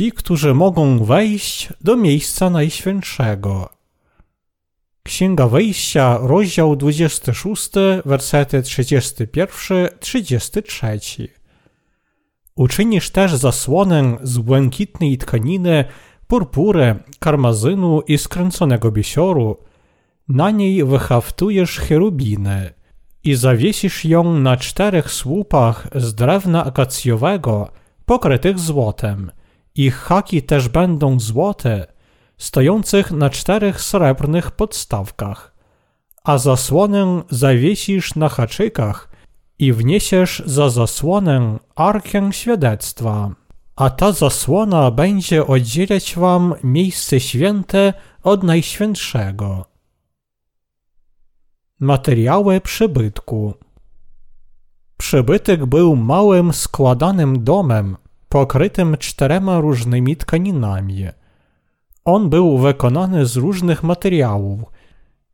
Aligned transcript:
ci, 0.00 0.12
którzy 0.12 0.54
mogą 0.54 1.04
wejść 1.04 1.68
do 1.80 1.96
miejsca 1.96 2.50
najświętszego. 2.50 3.68
Księga 5.02 5.48
Wejścia, 5.48 6.18
rozdział 6.22 6.76
26, 6.76 7.70
wersety 8.04 8.62
31-33. 8.62 11.28
Uczynisz 12.54 13.10
też 13.10 13.34
zasłonę 13.34 14.16
z 14.22 14.38
błękitnej 14.38 15.18
tkaniny, 15.18 15.84
purpury, 16.26 16.94
karmazynu 17.18 18.00
i 18.00 18.18
skręconego 18.18 18.92
biesioru. 18.92 19.56
Na 20.28 20.50
niej 20.50 20.84
wyhaftujesz 20.84 21.78
cherubiny 21.78 22.72
i 23.24 23.34
zawiesisz 23.34 24.04
ją 24.04 24.38
na 24.38 24.56
czterech 24.56 25.10
słupach 25.10 25.88
z 25.94 26.14
drewna 26.14 26.64
akacjowego, 26.64 27.68
pokrytych 28.06 28.58
złotem. 28.58 29.30
Ich 29.74 29.96
haki 29.96 30.42
też 30.42 30.68
będą 30.68 31.20
złote, 31.20 31.86
stojących 32.38 33.12
na 33.12 33.30
czterech 33.30 33.80
srebrnych 33.80 34.50
podstawkach. 34.50 35.54
A 36.24 36.38
zasłonę 36.38 37.22
zawiesisz 37.30 38.14
na 38.14 38.28
haczykach 38.28 39.08
i 39.58 39.72
wniesiesz 39.72 40.42
za 40.46 40.70
zasłonę 40.70 41.58
arkę 41.74 42.32
świadectwa. 42.32 43.30
A 43.76 43.90
ta 43.90 44.12
zasłona 44.12 44.90
będzie 44.90 45.46
oddzielać 45.46 46.16
wam 46.16 46.54
miejsce 46.64 47.20
święte 47.20 47.94
od 48.22 48.42
najświętszego. 48.42 49.66
Materiały 51.80 52.60
przybytku 52.60 53.54
Przybytek 54.96 55.66
był 55.66 55.96
małym, 55.96 56.52
składanym 56.52 57.44
domem, 57.44 57.96
pokrytym 58.30 58.96
czterema 58.96 59.60
różnymi 59.60 60.16
tkaninami. 60.16 61.06
On 62.04 62.30
był 62.30 62.58
wykonany 62.58 63.26
z 63.26 63.36
różnych 63.36 63.82
materiałów. 63.82 64.60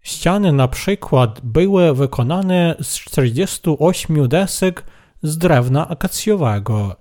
Ściany 0.02 0.52
na 0.52 0.68
przykład 0.68 1.40
były 1.40 1.94
wykonane 1.94 2.76
z 2.82 2.98
48 2.98 4.28
desek 4.28 4.84
z 5.22 5.38
drewna 5.38 5.88
akacjowego. 5.88 6.96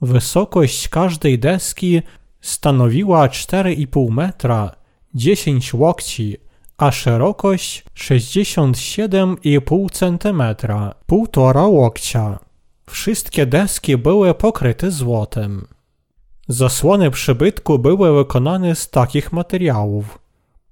Wysokość 0.00 0.88
każdej 0.88 1.38
deski 1.38 2.02
stanowiła 2.40 3.28
4,5 3.28 4.10
metra, 4.10 4.70
10 5.14 5.74
łokci, 5.74 6.36
a 6.78 6.90
szerokość 6.92 7.84
67,5 7.96 9.90
cm, 9.92 10.42
półtora 11.06 11.66
łokcia. 11.66 12.49
Wszystkie 12.90 13.46
deski 13.46 13.96
były 13.96 14.34
pokryte 14.34 14.90
złotem. 14.90 15.66
Zasłony 16.48 17.10
przybytku 17.10 17.78
były 17.78 18.16
wykonane 18.16 18.74
z 18.74 18.90
takich 18.90 19.32
materiałów. 19.32 20.18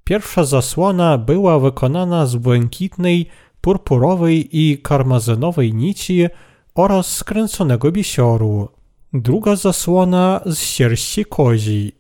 Pierwsza 0.04 0.44
zasłona 0.44 1.18
była 1.18 1.58
wykonana 1.58 2.26
z 2.26 2.36
błękitnej, 2.36 3.28
purpurowej 3.60 4.58
i 4.58 4.78
karmazynowej 4.78 5.74
nici 5.74 6.26
oraz 6.74 7.16
skręconego 7.16 7.92
bisioru. 7.92 8.68
Druga 9.12 9.56
zasłona 9.56 10.40
z 10.46 10.58
sierści 10.58 11.24
kozi. 11.24 11.92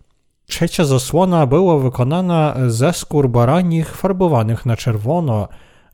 Trzecia 0.46 0.84
zasłona 0.84 1.46
była 1.46 1.78
wykonana 1.78 2.54
ze 2.68 2.92
skór 2.92 3.28
baranich 3.28 3.96
farbowanych 3.96 4.66
na 4.66 4.76
czerwono, 4.76 5.48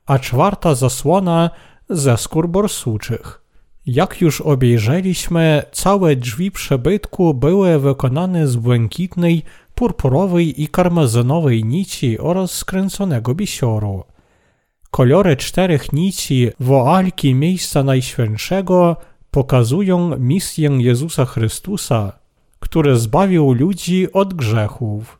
a 0.05 0.19
czwarta 0.19 0.75
zasłona 0.75 1.49
ze 1.89 2.17
skór 2.17 2.49
borsuczych. 2.49 3.44
Jak 3.87 4.21
już 4.21 4.41
obejrzeliśmy, 4.41 5.63
całe 5.71 6.15
drzwi 6.15 6.51
przebytku 6.51 7.33
były 7.33 7.79
wykonane 7.79 8.47
z 8.47 8.55
błękitnej, 8.55 9.43
purpurowej 9.75 10.63
i 10.63 10.67
karmazynowej 10.67 11.63
nici 11.63 12.19
oraz 12.19 12.51
skręconego 12.51 13.35
bisioru. 13.35 14.03
Kolory 14.91 15.37
czterech 15.37 15.93
nici 15.93 16.49
woalki 16.59 17.35
miejsca 17.35 17.83
najświętszego 17.83 18.97
pokazują 19.31 20.17
misję 20.17 20.69
Jezusa 20.69 21.25
Chrystusa, 21.25 22.19
który 22.59 22.95
zbawił 22.97 23.53
ludzi 23.53 24.11
od 24.13 24.33
grzechów. 24.33 25.19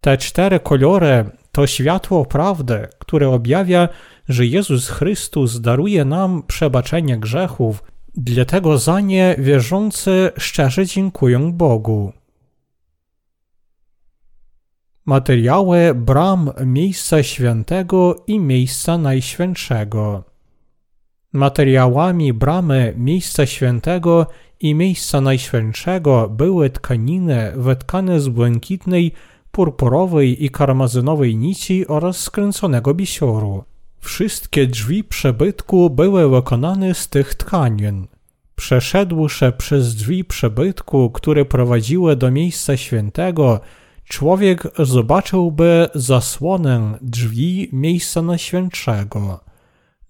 Te 0.00 0.18
cztery 0.18 0.60
kolory 0.60 1.24
to 1.52 1.66
światło 1.66 2.24
prawdy, 2.24 2.88
które 2.98 3.28
objawia, 3.28 3.88
że 4.30 4.46
Jezus 4.46 4.88
Chrystus 4.88 5.60
daruje 5.60 6.04
nam 6.04 6.42
przebaczenie 6.46 7.18
grzechów, 7.18 7.82
dlatego 8.14 8.78
za 8.78 9.00
nie 9.00 9.34
wierzący 9.38 10.30
szczerze 10.38 10.86
dziękują 10.86 11.52
Bogu. 11.52 12.12
Materiały 15.04 15.94
bram 15.94 16.50
miejsca 16.64 17.22
świętego 17.22 18.24
i 18.26 18.38
miejsca 18.38 18.98
najświętszego. 18.98 20.24
Materiałami 21.32 22.32
bramy 22.32 22.94
miejsca 22.96 23.46
świętego 23.46 24.26
i 24.60 24.74
miejsca 24.74 25.20
najświętszego 25.20 26.28
były 26.28 26.70
tkaniny 26.70 27.52
wytkane 27.56 28.20
z 28.20 28.28
błękitnej, 28.28 29.12
purpurowej 29.50 30.44
i 30.44 30.50
karmazynowej 30.50 31.36
nici 31.36 31.86
oraz 31.86 32.16
skręconego 32.16 32.94
bisioru. 32.94 33.64
Wszystkie 34.00 34.66
drzwi 34.66 35.04
przebytku 35.04 35.90
były 35.90 36.30
wykonane 36.30 36.94
z 36.94 37.08
tych 37.08 37.34
tkanin. 37.34 38.06
Przeszedłszy 38.56 39.52
przez 39.58 39.94
drzwi 39.94 40.24
przebytku, 40.24 41.10
które 41.10 41.44
prowadziły 41.44 42.16
do 42.16 42.30
miejsca 42.30 42.76
świętego, 42.76 43.60
człowiek 44.04 44.62
zobaczyłby 44.78 45.88
zasłonę 45.94 46.98
drzwi 47.02 47.68
miejsca 47.72 48.22
najświętszego. 48.22 49.40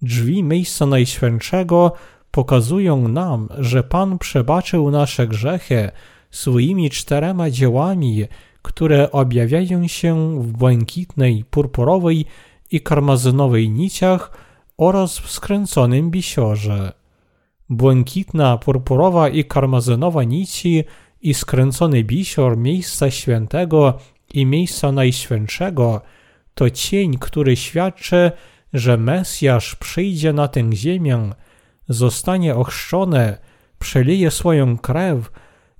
Drzwi 0.01 0.43
miejsca 0.43 0.85
najświętszego 0.85 1.93
pokazują 2.31 3.07
nam, 3.07 3.49
że 3.59 3.83
Pan 3.83 4.17
przebaczył 4.17 4.91
nasze 4.91 5.27
grzechy 5.27 5.91
swoimi 6.31 6.89
czterema 6.89 7.49
dziełami, 7.49 8.25
które 8.61 9.11
objawiają 9.11 9.87
się 9.87 10.41
w 10.41 10.51
błękitnej, 10.51 11.45
purpurowej 11.49 12.25
i 12.71 12.81
karmazynowej 12.81 13.69
niciach 13.69 14.31
oraz 14.77 15.19
w 15.19 15.31
skręconym 15.31 16.11
bisiorze. 16.11 16.93
Błękitna, 17.69 18.57
purpurowa 18.57 19.29
i 19.29 19.43
karmazynowa 19.43 20.23
nici 20.23 20.83
i 21.21 21.33
skręcony 21.33 22.03
bisior 22.03 22.57
miejsca 22.57 23.11
świętego 23.11 23.97
i 24.33 24.45
miejsca 24.45 24.91
najświętszego 24.91 26.01
to 26.53 26.69
cień, 26.69 27.17
który 27.17 27.55
świadczy, 27.55 28.31
że 28.73 28.97
Mesjasz 28.97 29.75
przyjdzie 29.75 30.33
na 30.33 30.47
tę 30.47 30.69
ziemię, 30.73 31.29
zostanie 31.89 32.55
ochrzczony, 32.55 33.37
przelije 33.79 34.31
swoją 34.31 34.77
krew 34.77 35.31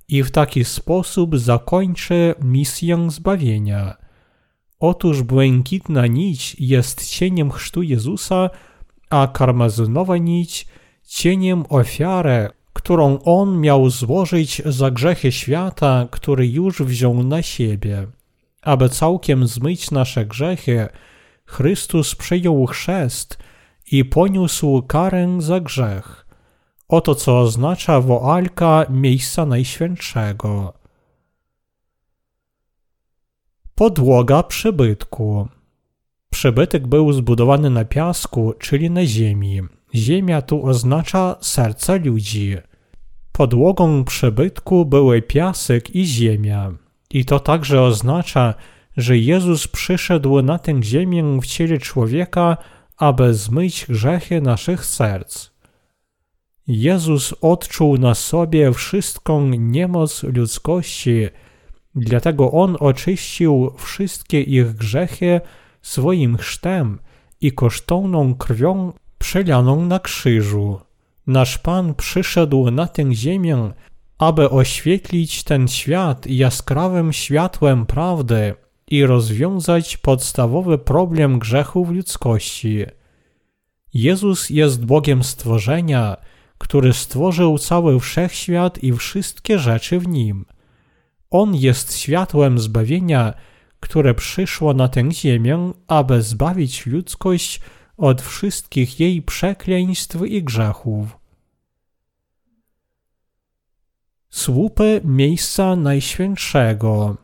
i 0.08 0.22
w 0.22 0.30
taki 0.30 0.64
sposób 0.64 1.38
zakończy 1.38 2.34
misję 2.42 3.10
zbawienia. 3.10 4.01
Otóż 4.82 5.22
błękitna 5.22 6.06
nić 6.06 6.56
jest 6.58 7.10
cieniem 7.10 7.50
chrztu 7.50 7.82
Jezusa, 7.82 8.50
a 9.10 9.26
karmazynowa 9.26 10.16
nić 10.16 10.66
cieniem 11.06 11.64
ofiary, 11.68 12.48
którą 12.72 13.18
On 13.18 13.60
miał 13.60 13.90
złożyć 13.90 14.62
za 14.66 14.90
grzechy 14.90 15.32
świata, 15.32 16.08
który 16.10 16.48
już 16.48 16.82
wziął 16.82 17.22
na 17.22 17.42
siebie. 17.42 18.06
Aby 18.62 18.88
całkiem 18.88 19.46
zmyć 19.46 19.90
nasze 19.90 20.26
grzechy, 20.26 20.88
Chrystus 21.46 22.14
przyjął 22.14 22.66
chrzest 22.66 23.38
i 23.92 24.04
poniósł 24.04 24.82
karę 24.82 25.36
za 25.38 25.60
grzech. 25.60 26.26
Oto 26.88 27.14
co 27.14 27.40
oznacza 27.40 28.00
woalka 28.00 28.86
miejsca 28.90 29.46
najświętszego. 29.46 30.81
Podłoga 33.74 34.42
przybytku. 34.42 35.48
Przybytek 36.30 36.86
był 36.86 37.12
zbudowany 37.12 37.70
na 37.70 37.84
piasku, 37.84 38.52
czyli 38.58 38.90
na 38.90 39.06
ziemi. 39.06 39.60
Ziemia 39.94 40.42
tu 40.42 40.66
oznacza 40.66 41.36
serca 41.40 41.94
ludzi. 41.96 42.56
Podłogą 43.32 44.04
przybytku 44.04 44.84
były 44.84 45.22
piasek 45.22 45.96
i 45.96 46.06
ziemia. 46.06 46.72
I 47.10 47.24
to 47.24 47.40
także 47.40 47.82
oznacza, 47.82 48.54
że 48.96 49.18
Jezus 49.18 49.68
przyszedł 49.68 50.42
na 50.42 50.58
tę 50.58 50.82
ziemię 50.82 51.38
w 51.42 51.46
ciele 51.46 51.78
człowieka, 51.78 52.56
aby 52.96 53.34
zmyć 53.34 53.86
grzechy 53.88 54.40
naszych 54.40 54.84
serc. 54.84 55.50
Jezus 56.66 57.34
odczuł 57.40 57.98
na 57.98 58.14
sobie 58.14 58.72
wszystką 58.72 59.48
niemoc 59.48 60.22
ludzkości, 60.22 61.28
dlatego 61.94 62.52
On 62.52 62.76
oczyścił 62.80 63.72
wszystkie 63.76 64.40
ich 64.40 64.72
grzechy 64.72 65.40
swoim 65.82 66.36
chrztem 66.36 66.98
i 67.40 67.52
kosztowną 67.52 68.34
krwią 68.34 68.92
przelaną 69.18 69.86
na 69.86 69.98
krzyżu. 69.98 70.80
Nasz 71.26 71.58
Pan 71.58 71.94
przyszedł 71.94 72.70
na 72.70 72.86
tę 72.86 73.14
ziemię, 73.14 73.72
aby 74.18 74.50
oświetlić 74.50 75.44
ten 75.44 75.68
świat 75.68 76.26
jaskrawym 76.26 77.12
światłem 77.12 77.86
prawdy 77.86 78.54
i 78.90 79.06
rozwiązać 79.06 79.96
podstawowy 79.96 80.78
problem 80.78 81.38
grzechów 81.38 81.90
ludzkości. 81.90 82.84
Jezus 83.94 84.50
jest 84.50 84.84
Bogiem 84.84 85.22
stworzenia, 85.22 86.16
który 86.58 86.92
stworzył 86.92 87.58
cały 87.58 88.00
wszechświat 88.00 88.82
i 88.82 88.92
wszystkie 88.92 89.58
rzeczy 89.58 89.98
w 89.98 90.08
nim. 90.08 90.44
On 91.32 91.54
jest 91.54 91.96
światłem 91.96 92.58
zbawienia, 92.58 93.34
które 93.80 94.14
przyszło 94.14 94.74
na 94.74 94.88
tę 94.88 95.12
ziemię, 95.12 95.72
aby 95.88 96.22
zbawić 96.22 96.86
ludzkość 96.86 97.60
od 97.96 98.22
wszystkich 98.22 99.00
jej 99.00 99.22
przekleństw 99.22 100.16
i 100.26 100.42
grzechów. 100.42 101.18
Słupy 104.30 105.00
miejsca 105.04 105.76
najświętszego. 105.76 107.16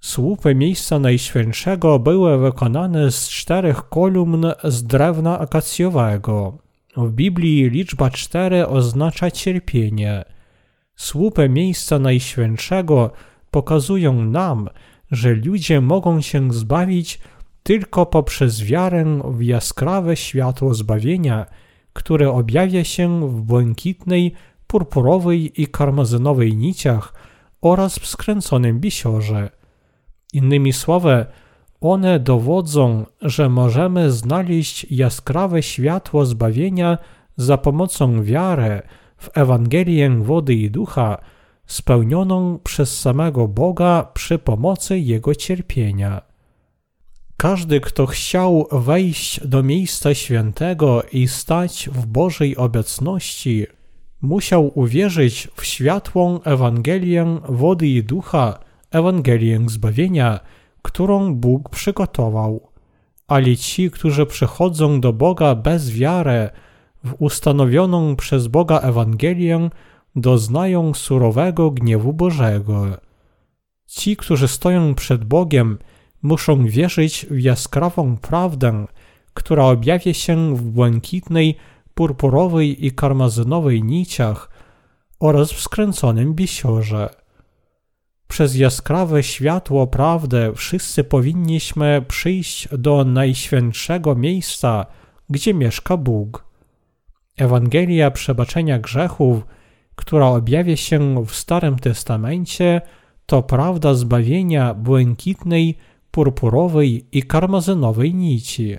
Słupy 0.00 0.54
miejsca 0.54 0.98
najświętszego 0.98 1.98
były 1.98 2.38
wykonane 2.38 3.12
z 3.12 3.28
czterech 3.28 3.88
kolumn 3.88 4.46
z 4.64 4.82
drewna 4.82 5.38
akacjowego. 5.38 6.58
W 6.96 7.12
Biblii 7.12 7.70
liczba 7.70 8.10
cztery 8.10 8.66
oznacza 8.66 9.30
cierpienie. 9.30 10.37
Słupy 10.98 11.48
miejsca 11.48 11.98
najświętszego 11.98 13.10
pokazują 13.50 14.24
nam, 14.24 14.68
że 15.10 15.34
ludzie 15.34 15.80
mogą 15.80 16.20
się 16.20 16.52
zbawić 16.52 17.20
tylko 17.62 18.06
poprzez 18.06 18.62
wiarę 18.62 19.20
w 19.24 19.42
jaskrawe 19.42 20.16
światło 20.16 20.74
zbawienia, 20.74 21.46
które 21.92 22.30
objawia 22.30 22.84
się 22.84 23.28
w 23.28 23.42
błękitnej, 23.42 24.34
purpurowej 24.66 25.62
i 25.62 25.66
karmazynowej 25.66 26.56
niciach 26.56 27.14
oraz 27.60 27.98
w 27.98 28.06
skręconym 28.06 28.80
bisiorze. 28.80 29.50
Innymi 30.32 30.72
słowy, 30.72 31.26
one 31.80 32.20
dowodzą, 32.20 33.06
że 33.22 33.48
możemy 33.48 34.10
znaleźć 34.10 34.86
jaskrawe 34.90 35.62
światło 35.62 36.26
zbawienia 36.26 36.98
za 37.36 37.58
pomocą 37.58 38.22
wiary 38.22 38.82
w 39.18 39.30
Ewangelię 39.34 40.10
wody 40.10 40.54
i 40.54 40.70
ducha, 40.70 41.18
spełnioną 41.66 42.58
przez 42.64 43.00
samego 43.00 43.48
Boga 43.48 44.10
przy 44.14 44.38
pomocy 44.38 44.98
Jego 44.98 45.34
cierpienia. 45.34 46.22
Każdy, 47.36 47.80
kto 47.80 48.06
chciał 48.06 48.68
wejść 48.72 49.46
do 49.46 49.62
miejsca 49.62 50.14
świętego 50.14 51.02
i 51.12 51.28
stać 51.28 51.88
w 51.92 52.06
Bożej 52.06 52.56
obecności, 52.56 53.66
musiał 54.20 54.78
uwierzyć 54.78 55.48
w 55.56 55.64
światłą 55.64 56.42
Ewangelię 56.42 57.38
wody 57.48 57.86
i 57.86 58.02
ducha, 58.02 58.58
Ewangelię 58.90 59.60
zbawienia, 59.66 60.40
którą 60.82 61.34
Bóg 61.34 61.68
przygotował. 61.68 62.68
Ale 63.26 63.56
ci, 63.56 63.90
którzy 63.90 64.26
przychodzą 64.26 65.00
do 65.00 65.12
Boga 65.12 65.54
bez 65.54 65.90
wiary 65.90 66.50
w 67.04 67.14
ustanowioną 67.18 68.16
przez 68.16 68.46
Boga 68.46 68.78
Ewangelię, 68.78 69.70
doznają 70.16 70.94
surowego 70.94 71.70
gniewu 71.70 72.12
Bożego. 72.12 72.86
Ci, 73.86 74.16
którzy 74.16 74.48
stoją 74.48 74.94
przed 74.94 75.24
Bogiem, 75.24 75.78
muszą 76.22 76.66
wierzyć 76.66 77.26
w 77.30 77.40
jaskrawą 77.40 78.16
prawdę, 78.16 78.86
która 79.34 79.64
objawia 79.64 80.14
się 80.14 80.56
w 80.56 80.62
błękitnej, 80.62 81.56
purpurowej 81.94 82.86
i 82.86 82.92
karmazynowej 82.92 83.82
niciach 83.82 84.50
oraz 85.20 85.52
w 85.52 85.60
skręconym 85.60 86.34
bisiorze. 86.34 87.10
Przez 88.28 88.56
jaskrawe 88.56 89.22
światło 89.22 89.86
prawdy 89.86 90.52
wszyscy 90.54 91.04
powinniśmy 91.04 92.04
przyjść 92.08 92.68
do 92.72 93.04
najświętszego 93.04 94.14
miejsca, 94.14 94.86
gdzie 95.30 95.54
mieszka 95.54 95.96
Bóg. 95.96 96.47
Ewangelia 97.38 98.10
przebaczenia 98.10 98.78
grzechów, 98.78 99.46
która 99.96 100.26
objawia 100.26 100.76
się 100.76 101.24
w 101.26 101.34
Starym 101.34 101.78
Testamencie, 101.78 102.80
to 103.26 103.42
prawda 103.42 103.94
zbawienia 103.94 104.74
błękitnej, 104.74 105.76
purpurowej 106.10 107.06
i 107.12 107.22
karmazynowej 107.22 108.14
nici. 108.14 108.76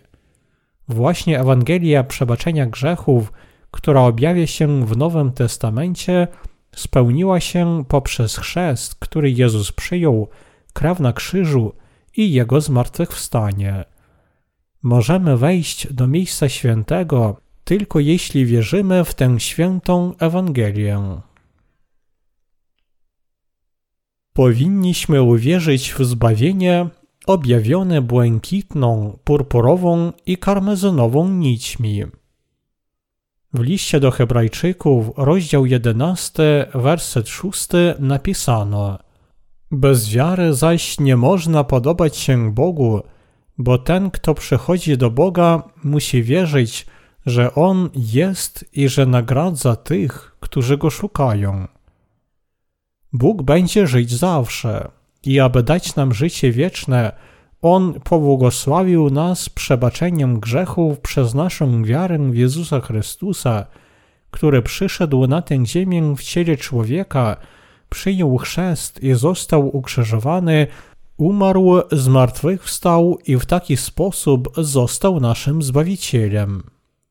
Właśnie 0.88 1.40
Ewangelia 1.40 2.04
przebaczenia 2.04 2.66
grzechów, 2.66 3.34
która 3.72 4.02
objawia 4.02 4.48
się 4.48 4.86
w 4.86 4.98
Nowym 4.98 5.32
Testamencie, 5.32 6.28
spełniła 6.76 7.40
się 7.40 7.84
poprzez 7.88 8.38
chrzest, 8.38 8.96
który 8.96 9.32
Jezus 9.32 9.72
przyjął, 9.72 10.28
krew 10.74 11.00
na 11.00 11.14
krzyżu 11.14 11.74
i 12.18 12.32
Jego 12.32 12.62
zmartwychwstanie. 12.62 13.86
Możemy 14.84 15.38
wejść 15.38 15.94
do 15.94 16.08
miejsca 16.08 16.50
świętego 16.50 17.38
tylko 17.69 18.00
jeśli 18.00 18.45
wierzymy 18.45 19.04
w 19.04 19.13
tę 19.13 19.39
świętą 19.39 20.13
Ewangelię. 20.19 21.21
Powinniśmy 24.33 25.21
uwierzyć 25.21 25.94
w 25.94 26.06
zbawienie 26.06 26.89
objawione 27.25 28.01
błękitną, 28.01 29.19
purpurową 29.24 30.13
i 30.25 30.38
karmezynową 30.38 31.30
nićmi. 31.30 32.04
W 33.54 33.60
liście 33.60 34.00
do 34.00 34.12
Hebrajczyków, 34.12 35.12
rozdział 35.18 35.66
11, 35.66 36.68
werset 36.74 37.30
6 37.30 37.68
napisano: 38.00 39.00
Bez 39.71 40.10
wiary 40.10 40.54
zaś 40.54 41.00
nie 41.00 41.18
można 41.18 41.63
podobać 41.63 42.18
się 42.18 42.54
Bogu, 42.54 43.01
bo 43.57 43.77
ten, 43.77 44.12
kto 44.12 44.33
przychodzi 44.33 44.98
do 44.98 45.12
Boga, 45.12 45.63
musi 45.83 46.24
wierzyć, 46.24 46.86
że 47.30 47.56
On 47.56 47.90
jest 47.96 48.66
i 48.74 48.90
że 48.90 49.06
nagradza 49.06 49.76
tych, 49.76 50.36
którzy 50.40 50.78
Go 50.78 50.90
szukają. 50.90 51.68
Bóg 53.14 53.42
będzie 53.42 53.88
żyć 53.88 54.12
zawsze 54.12 54.92
i 55.24 55.40
aby 55.40 55.64
dać 55.64 55.96
nam 55.96 56.14
życie 56.14 56.52
wieczne, 56.52 57.12
On 57.62 57.94
pobłogosławił 57.94 59.10
nas 59.10 59.50
przebaczeniem 59.50 60.40
grzechów 60.40 61.00
przez 61.00 61.33
naszą 61.33 61.83
wiarę 61.83 62.18
w 62.31 62.36
Jezusa 62.36 62.81
Chrystusa, 62.81 63.66
który 64.31 64.62
przyszedł 64.62 65.28
na 65.28 65.42
tę 65.42 65.66
ziemię 65.66 66.16
w 66.18 66.24
ciele 66.24 66.57
człowieka, 66.57 67.38
przyjął 67.90 68.38
chrzest 68.38 69.04
i 69.04 69.14
został 69.14 69.78
ukrzyżowany, 69.78 70.68
umarł, 71.18 71.81
zmartwychwstał 71.92 73.18
i 73.26 73.38
w 73.38 73.45
taki 73.45 73.78
sposób 73.78 74.50
został 74.57 75.19
naszym 75.19 75.64
Zbawicielem. 75.64 76.64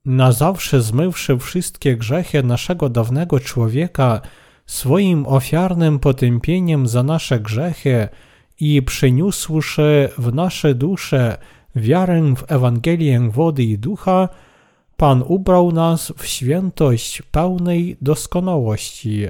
Na 0.09 0.33
zawsze 0.33 0.83
zmywszy 0.83 1.39
wszystkie 1.39 1.97
grzechy 1.97 2.43
naszego 2.43 2.89
dawnego 2.89 3.41
człowieka, 3.41 4.21
swoim 4.67 5.27
ofiarnym 5.27 5.99
potępieniem 5.99 6.89
za 6.89 7.03
nasze 7.03 7.41
grzechy 7.41 8.09
i 8.61 8.83
przyniósłszy 8.83 10.09
w 10.19 10.35
nasze 10.35 10.75
dusze 10.75 11.39
wiarę 11.77 12.35
w 12.37 12.53
Ewangelię 12.53 13.31
wody 13.31 13.65
i 13.65 13.79
ducha, 13.79 14.29
Pan 14.97 15.23
ubrał 15.27 15.73
nas 15.73 16.13
w 16.17 16.27
świętość 16.27 17.23
pełnej 17.23 17.97
doskonałości. 18.01 19.27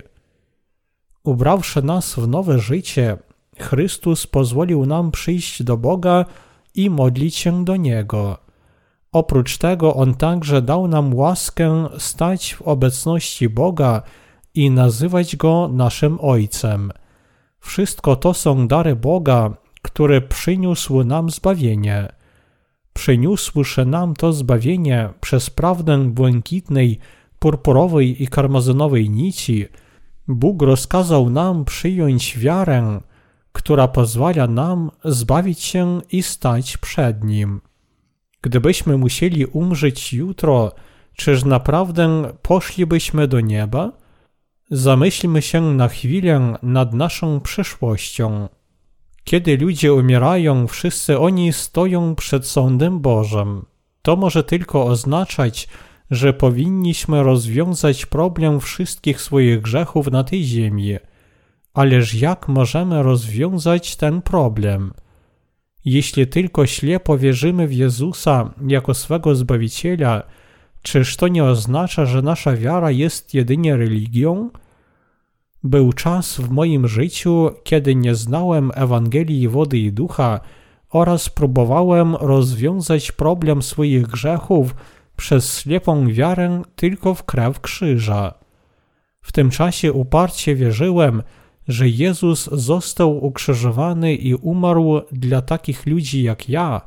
Ubrawszy 1.25 1.83
nas 1.83 2.15
w 2.15 2.29
nowe 2.29 2.59
życie, 2.59 3.17
Chrystus 3.59 4.27
pozwolił 4.27 4.87
nam 4.87 5.11
przyjść 5.11 5.63
do 5.63 5.77
Boga 5.77 6.25
i 6.75 6.91
modlić 6.91 7.37
się 7.37 7.65
do 7.65 7.77
Niego. 7.77 8.48
Oprócz 9.13 9.59
tego 9.59 9.95
On 9.95 10.15
także 10.15 10.63
dał 10.63 10.89
nam 10.89 11.15
łaskę 11.15 11.89
stać 11.99 12.55
w 12.55 12.63
obecności 12.63 13.49
Boga 13.49 14.03
i 14.55 14.71
nazywać 14.71 15.37
Go 15.37 15.69
naszym 15.73 16.19
Ojcem. 16.21 16.93
Wszystko 17.61 18.17
to 18.17 18.35
są 18.35 18.69
dary 18.69 18.97
Boga, 18.97 19.51
który 19.83 20.21
przyniósł 20.21 21.05
nam 21.05 21.31
zbawienie. 21.31 22.09
Przyniósłszy 22.93 23.87
nam 23.87 24.15
to 24.15 24.33
zbawienie 24.33 25.09
przez 25.21 25.51
prawdę 25.51 26.05
błękitnej, 26.11 26.99
purpurowej 27.39 28.23
i 28.23 28.29
karmazynowej 28.29 29.11
nici, 29.11 29.67
Bóg 30.29 30.63
rozkazał 30.63 31.31
nam 31.31 31.65
przyjąć 31.65 32.39
wiarę, 32.39 33.01
która 33.53 33.89
pozwala 33.89 34.47
nam 34.47 34.91
zbawić 35.05 35.61
się 35.63 36.01
i 36.11 36.23
stać 36.23 36.77
przed 36.77 37.25
Nim. 37.25 37.61
Gdybyśmy 38.43 38.99
musieli 38.99 39.47
umrzeć 39.47 40.13
jutro, 40.13 40.73
czyż 41.17 41.45
naprawdę 41.45 42.33
poszlibyśmy 42.43 43.29
do 43.29 43.41
nieba? 43.41 43.93
Zamyślmy 44.71 45.43
się 45.43 45.61
na 45.61 45.89
chwilę 45.89 46.55
nad 46.63 46.95
naszą 46.95 47.41
przyszłością. 47.41 48.49
Kiedy 49.25 49.57
ludzie 49.57 49.93
umierają, 49.93 50.67
wszyscy 50.67 51.19
oni 51.19 51.53
stoją 51.53 52.15
przed 52.15 52.47
sądem 52.47 53.01
Bożym. 53.01 53.67
To 54.03 54.17
może 54.17 54.45
tylko 54.45 54.85
oznaczać, 54.87 55.69
że 56.11 56.33
powinniśmy 56.33 57.23
rozwiązać 57.23 58.07
problem 58.07 58.61
wszystkich 58.61 59.21
swoich 59.21 59.61
grzechów 59.61 60.11
na 60.11 60.25
tej 60.25 60.45
ziemi. 60.45 60.97
Ależ 61.75 62.15
jak 62.15 62.49
możemy 62.49 63.03
rozwiązać 63.03 63.97
ten 63.97 64.23
problem? 64.23 64.93
Jeśli 65.91 66.27
tylko 66.27 66.67
ślepo 66.67 67.19
wierzymy 67.19 67.67
w 67.69 67.73
Jezusa 67.73 68.55
jako 68.67 68.95
swego 68.95 69.35
Zbawiciela, 69.35 70.23
czyż 70.83 71.17
to 71.17 71.29
nie 71.29 71.45
oznacza, 71.45 72.07
że 72.07 72.23
nasza 72.23 72.57
wiara 72.57 72.91
jest 72.91 73.35
jedynie 73.35 73.77
religią? 73.77 74.51
Był 75.65 75.93
czas 75.93 76.37
w 76.37 76.51
moim 76.51 76.89
życiu, 76.89 77.51
kiedy 77.65 77.95
nie 77.95 78.15
znałem 78.15 78.71
Ewangelii 78.75 79.49
wody 79.49 79.79
i 79.79 79.93
ducha 79.93 80.41
oraz 80.91 81.29
próbowałem 81.29 82.15
rozwiązać 82.15 83.13
problem 83.13 83.63
swoich 83.63 84.07
grzechów 84.07 84.75
przez 85.17 85.61
ślepą 85.61 86.09
wiarę 86.09 86.63
tylko 86.77 87.15
w 87.15 87.25
krew 87.25 87.61
krzyża. 87.61 88.35
W 89.21 89.33
tym 89.33 89.51
czasie 89.51 89.93
uparcie 89.93 90.55
wierzyłem, 90.55 91.23
że 91.69 91.89
Jezus 91.89 92.51
został 92.53 93.25
ukrzyżowany 93.25 94.15
i 94.15 94.35
umarł 94.35 95.01
dla 95.13 95.43
takich 95.43 95.87
ludzi 95.87 96.23
jak 96.23 96.49
ja 96.49 96.81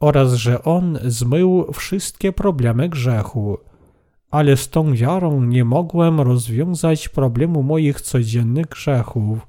oraz 0.00 0.34
że 0.34 0.62
On 0.62 0.98
zmył 1.04 1.72
wszystkie 1.72 2.32
problemy 2.32 2.88
grzechu. 2.88 3.58
Ale 4.30 4.56
z 4.56 4.68
tą 4.68 4.94
wiarą 4.94 5.44
nie 5.44 5.64
mogłem 5.64 6.20
rozwiązać 6.20 7.08
problemu 7.08 7.62
moich 7.62 8.00
codziennych 8.00 8.66
grzechów. 8.66 9.46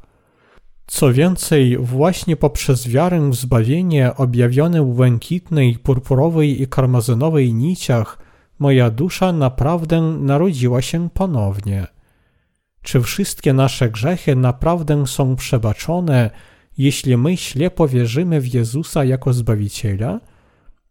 Co 0.88 1.14
więcej, 1.14 1.78
właśnie 1.78 2.36
poprzez 2.36 2.88
wiarę 2.88 3.30
w 3.30 3.36
zbawienie 3.36 4.16
objawione 4.16 4.84
w 4.84 4.96
błękitnej, 4.96 5.76
purpurowej 5.76 6.62
i 6.62 6.68
karmazynowej 6.68 7.54
niciach, 7.54 8.18
moja 8.60 8.90
dusza 8.90 9.32
naprawdę 9.34 10.02
narodziła 10.02 10.82
się 10.82 11.10
ponownie. 11.10 11.95
Czy 12.86 13.02
wszystkie 13.02 13.54
nasze 13.54 13.90
grzechy 13.90 14.36
naprawdę 14.36 15.08
są 15.08 15.36
przebaczone, 15.36 16.30
jeśli 16.78 17.18
my 17.18 17.38
ślepo 17.38 17.88
wierzymy 17.88 18.42
w 18.42 18.54
Jezusa 18.54 19.04
jako 19.04 19.34
Zbawiciela? 19.34 20.20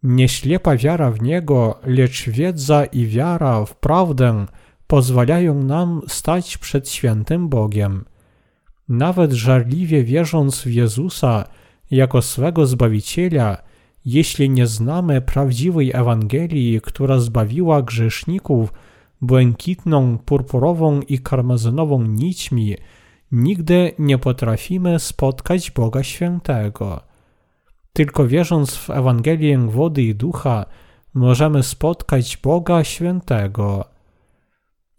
Nie 0.02 0.28
ślepa 0.28 0.76
wiara 0.76 1.10
w 1.10 1.22
Niego, 1.22 1.80
lecz 1.86 2.28
wiedza 2.28 2.84
i 2.84 3.06
wiara 3.06 3.64
w 3.64 3.76
prawdę 3.76 4.46
pozwalają 4.86 5.62
nam 5.62 6.02
stać 6.08 6.58
przed 6.58 6.88
świętym 6.88 7.48
Bogiem. 7.48 8.04
Nawet 8.88 9.32
żarliwie 9.32 10.04
wierząc 10.04 10.62
w 10.62 10.72
Jezusa 10.72 11.44
jako 11.90 12.22
swego 12.22 12.66
Zbawiciela, 12.66 13.62
jeśli 14.04 14.50
nie 14.50 14.66
znamy 14.66 15.20
prawdziwej 15.20 15.90
Ewangelii, 15.94 16.80
która 16.80 17.18
zbawiła 17.18 17.82
grzeszników 17.82 18.72
błękitną, 19.20 20.18
purpurową 20.18 21.00
i 21.00 21.18
karmazynową 21.18 22.02
nićmi, 22.02 22.76
nigdy 23.32 23.92
nie 23.98 24.18
potrafimy 24.18 24.98
spotkać 24.98 25.70
Boga 25.70 26.02
Świętego. 26.02 27.00
Tylko 27.92 28.26
wierząc 28.26 28.74
w 28.74 28.90
Ewangelię 28.90 29.58
wody 29.58 30.02
i 30.02 30.14
ducha, 30.14 30.66
możemy 31.14 31.62
spotkać 31.62 32.36
Boga 32.36 32.84
Świętego. 32.84 33.84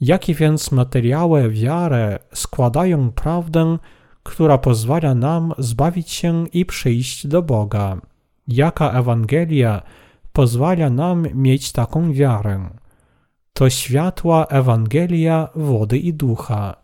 Jakie 0.01 0.33
więc 0.33 0.71
materiały 0.71 1.49
wiary 1.49 2.17
składają 2.33 3.11
prawdę, 3.11 3.77
która 4.23 4.57
pozwala 4.57 5.15
nam 5.15 5.53
zbawić 5.57 6.11
się 6.11 6.47
i 6.53 6.65
przyjść 6.65 7.27
do 7.27 7.41
Boga? 7.41 7.97
Jaka 8.47 8.91
Ewangelia 8.91 9.81
pozwala 10.33 10.89
nam 10.89 11.27
mieć 11.33 11.71
taką 11.71 12.13
wiarę? 12.13 12.69
To 13.57 13.69
światła 13.69 14.45
Ewangelia 14.45 15.49
wody 15.55 15.97
i 15.97 16.13
ducha. 16.13 16.75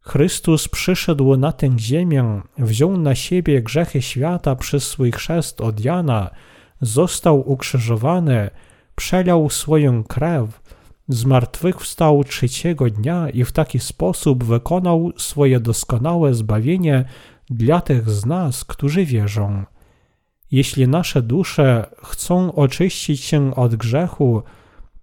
Chrystus 0.00 0.68
przyszedł 0.68 1.36
na 1.36 1.52
tę 1.52 1.78
ziemię, 1.78 2.40
wziął 2.58 2.96
na 2.96 3.14
siebie 3.14 3.62
grzechy 3.62 4.02
świata 4.02 4.56
przez 4.56 4.88
swój 4.88 5.12
chrzest 5.12 5.60
od 5.60 5.84
Jana, 5.84 6.30
został 6.80 7.50
ukrzyżowany, 7.50 8.50
przelał 8.94 9.50
swoją 9.50 10.04
krew, 10.04 10.60
zmartwychwstał 11.08 12.24
trzeciego 12.24 12.90
dnia 12.90 13.30
i 13.30 13.44
w 13.44 13.52
taki 13.52 13.78
sposób 13.78 14.44
wykonał 14.44 15.12
swoje 15.16 15.60
doskonałe 15.60 16.34
zbawienie 16.34 17.04
dla 17.50 17.80
tych 17.80 18.10
z 18.10 18.26
nas, 18.26 18.64
którzy 18.64 19.04
wierzą. 19.04 19.64
Jeśli 20.50 20.88
nasze 20.88 21.22
dusze 21.22 21.86
chcą 22.02 22.54
oczyścić 22.54 23.20
się 23.20 23.54
od 23.54 23.76
grzechu, 23.76 24.42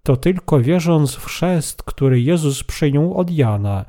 to 0.02 0.16
tylko 0.16 0.60
wierząc 0.60 1.14
w 1.14 1.24
chrzest, 1.24 1.82
który 1.82 2.20
Jezus 2.20 2.64
przyjął 2.64 3.14
od 3.14 3.30
Jana. 3.30 3.84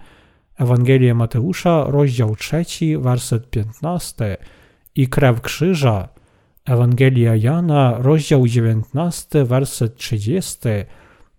Ewangelia 0.58 1.15
Mateusza, 1.15 1.84
rozdział 1.88 2.36
3, 2.36 2.63
werset 3.00 3.50
15 3.50 4.38
i 4.96 5.08
krew 5.08 5.41
krzyża. 5.41 6.10
Ewangelia 6.65 7.36
Jana, 7.36 7.96
rozdział 8.00 8.48
19, 8.48 9.46
werset 9.46 9.96
30 9.96 10.60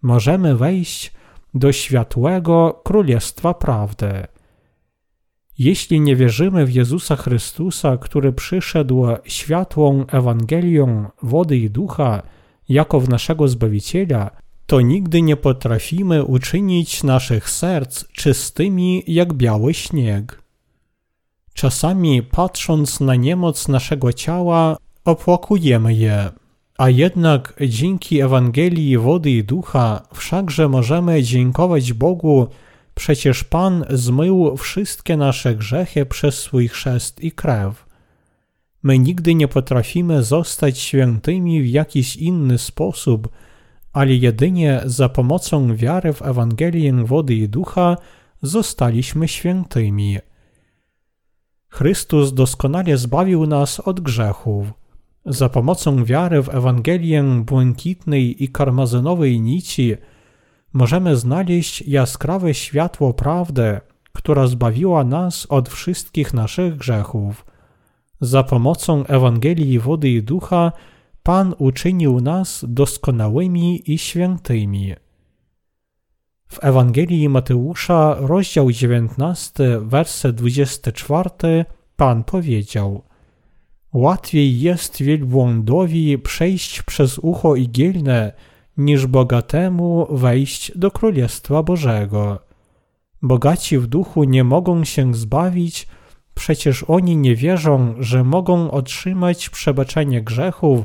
możemy 0.03 0.57
wejść 0.57 1.13
do 1.55 1.73
światłego 1.73 2.81
Królestwa 2.85 3.55
Prawdy. 3.55 4.27
Jeśli 5.59 6.01
nie 6.01 6.17
wierzymy 6.17 6.67
w 6.67 6.73
Jezusa 6.73 7.17
Chrystusa, 7.17 7.97
który 7.97 8.33
przyszedł 8.33 9.07
światłą 9.25 10.07
Ewangelią 10.07 11.09
wody 11.23 11.57
i 11.57 11.71
ducha, 11.71 12.23
jako 12.69 13.01
w 13.01 13.09
naszego 13.09 13.49
Zbawiciela, 13.49 14.31
to 14.67 14.81
nigdy 14.81 15.23
nie 15.23 15.37
potrafimy 15.37 16.25
uczynić 16.25 17.03
naszych 17.03 17.51
serc 17.51 18.05
czystymi 18.13 19.03
jak 19.07 19.33
biały 19.33 19.75
śnieg. 19.75 20.43
Czasami 21.55 22.23
patrząc 22.23 23.01
na 23.01 23.15
niemoc 23.15 23.69
naszego 23.69 24.13
ciała, 24.13 24.77
opłakujemy 25.05 25.95
je. 25.95 26.31
A 26.79 26.89
jednak 26.89 27.55
dzięki 27.69 28.21
Ewangelii 28.21 28.99
wody 28.99 29.31
i 29.31 29.45
ducha 29.45 30.03
wszakże 30.15 30.69
możemy 30.69 31.23
dziękować 31.23 31.93
Bogu, 31.93 32.47
przecież 32.95 33.45
Pan 33.45 33.85
zmył 33.91 34.57
wszystkie 34.57 35.17
nasze 35.17 35.55
grzechy 35.55 36.07
przez 36.07 36.39
swój 36.39 36.69
chrzest 36.69 37.25
i 37.25 37.33
krew. 37.33 37.87
My 38.83 38.99
nigdy 38.99 39.35
nie 39.35 39.49
potrafimy 39.49 40.23
zostać 40.23 40.79
świętymi 40.79 41.63
w 41.63 41.67
jakiś 41.67 42.17
inny 42.17 42.59
sposób, 42.59 43.29
ale 43.93 44.15
jedynie 44.15 44.81
za 44.85 45.09
pomocą 45.09 45.77
wiary 45.77 46.13
w 46.13 46.23
Ewangelię 46.23 46.93
wody 46.93 47.35
i 47.35 47.49
ducha 47.49 47.97
zostaliśmy 48.43 49.29
świętymi. 49.29 50.19
Chrystus 51.69 52.35
doskonale 52.35 52.97
zbawił 52.97 53.47
nas 53.47 53.81
od 53.81 54.01
grzechów. 54.01 54.73
Za 55.27 55.49
pomocą 55.49 56.05
wiary 56.05 56.43
w 56.43 56.49
Ewangelię 56.49 57.23
błękitnej 57.23 58.45
i 58.45 58.49
karmazynowej 58.49 59.41
nici 59.41 59.97
możemy 60.73 61.17
znaleźć 61.17 61.83
jaskrawe 61.83 62.55
światło 62.55 63.15
prawdy, 63.15 63.81
która 64.13 64.47
zbawiła 64.47 65.05
nas 65.05 65.47
od 65.49 65.69
wszystkich 65.69 66.35
naszych 66.35 66.77
grzechów. 66.77 67.47
Za 68.21 68.43
pomocą 68.43 69.07
Ewangelii 69.07 69.79
wody 69.79 70.11
i 70.11 70.23
ducha 70.23 70.73
Pan 71.23 71.55
uczynił 71.59 72.21
nas 72.21 72.65
doskonałymi 72.69 73.93
i 73.93 73.99
świętymi. 73.99 74.95
W 76.49 76.65
Ewangelii 76.65 77.29
Mateusza, 77.29 78.17
rozdział 78.19 78.73
19, 78.73 79.81
werset 79.81 80.37
24, 80.37 81.65
Pan 81.97 82.25
powiedział– 82.25 83.03
Łatwiej 83.93 84.61
jest 84.61 85.03
wielbłądowi 85.03 86.19
przejść 86.19 86.83
przez 86.83 87.19
ucho 87.19 87.57
igielne, 87.57 88.33
niż 88.77 89.07
bogatemu 89.07 90.07
wejść 90.11 90.79
do 90.79 90.91
Królestwa 90.91 91.63
Bożego. 91.63 92.39
Bogaci 93.23 93.79
w 93.79 93.87
duchu 93.87 94.25
nie 94.25 94.45
mogą 94.45 94.85
się 94.85 95.15
zbawić, 95.15 95.87
przecież 96.35 96.85
oni 96.89 97.17
nie 97.17 97.37
wierzą, 97.37 97.95
że 97.99 98.25
mogą 98.25 98.71
otrzymać 98.71 99.51
przebaczenie 99.51 100.23
grzechów 100.23 100.85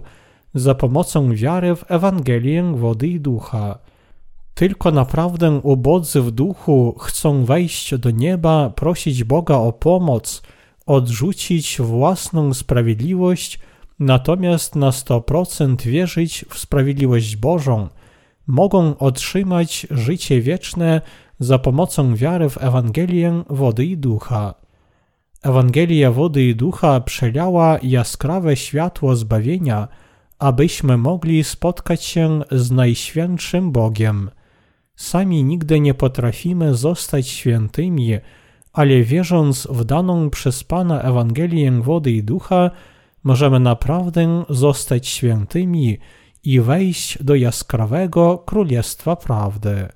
za 0.60 0.76
pomocą 0.76 1.34
wiary 1.34 1.76
w 1.76 1.92
Ewangelię 1.92 2.64
wody 2.76 3.08
i 3.08 3.20
ducha. 3.20 3.80
Tylko 4.54 4.92
naprawdę 4.92 5.60
ubodzy 5.64 6.22
w 6.22 6.32
duchu 6.32 6.96
chcą 7.00 7.46
wejść 7.46 7.98
do 7.98 8.12
nieba, 8.12 8.70
prosić 8.70 9.24
Boga 9.24 9.56
o 9.56 9.74
pomoc– 9.74 10.42
odrzucić 10.88 11.78
własną 11.82 12.54
sprawiedliwość, 12.54 13.60
natomiast 14.00 14.76
na 14.76 14.90
100% 14.90 15.82
wierzyć 15.82 16.46
w 16.50 16.60
sprawiedliwość 16.60 17.36
Bożą, 17.36 17.88
mogą 18.48 18.98
otrzymać 18.98 19.88
życie 19.92 20.42
wieczne 20.42 21.02
za 21.40 21.60
pomocą 21.60 22.16
wiary 22.16 22.50
w 22.50 22.64
Ewangelię 22.64 23.44
wody 23.50 23.86
i 23.86 23.98
ducha. 23.98 24.54
Ewangelia 25.44 26.12
wody 26.12 26.44
i 26.44 26.56
ducha 26.56 27.02
przelała 27.02 27.80
jaskrawe 27.84 28.56
światło 28.56 29.16
zbawienia, 29.16 29.88
abyśmy 30.40 30.98
mogli 30.98 31.44
spotkać 31.44 32.04
się 32.04 32.42
z 32.52 32.72
Najświętszym 32.72 33.72
Bogiem. 33.72 34.30
Sami 34.96 35.44
nigdy 35.44 35.80
nie 35.80 35.94
potrafimy 35.94 36.76
zostać 36.76 37.28
świętymi, 37.28 38.18
ale 38.74 39.04
wierząc 39.04 39.68
w 39.72 39.84
daną 39.84 40.30
przez 40.30 40.64
Pana 40.64 41.02
Ewangelię 41.02 41.72
wody 41.72 42.12
i 42.12 42.24
ducha, 42.24 42.72
możemy 43.24 43.60
naprawdę 43.60 44.46
zostać 44.50 45.08
świętymi 45.08 45.98
i 46.44 46.60
wejść 46.60 47.24
do 47.24 47.36
jaskrawego 47.36 48.38
Królestwa 48.38 49.16
Prawdy. 49.16 49.88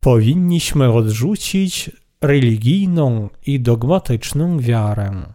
Powinniśmy 0.00 0.92
odrzucić 0.92 1.90
religijną 2.20 3.28
i 3.46 3.60
dogmatyczną 3.60 4.58
wiarę. 4.58 5.34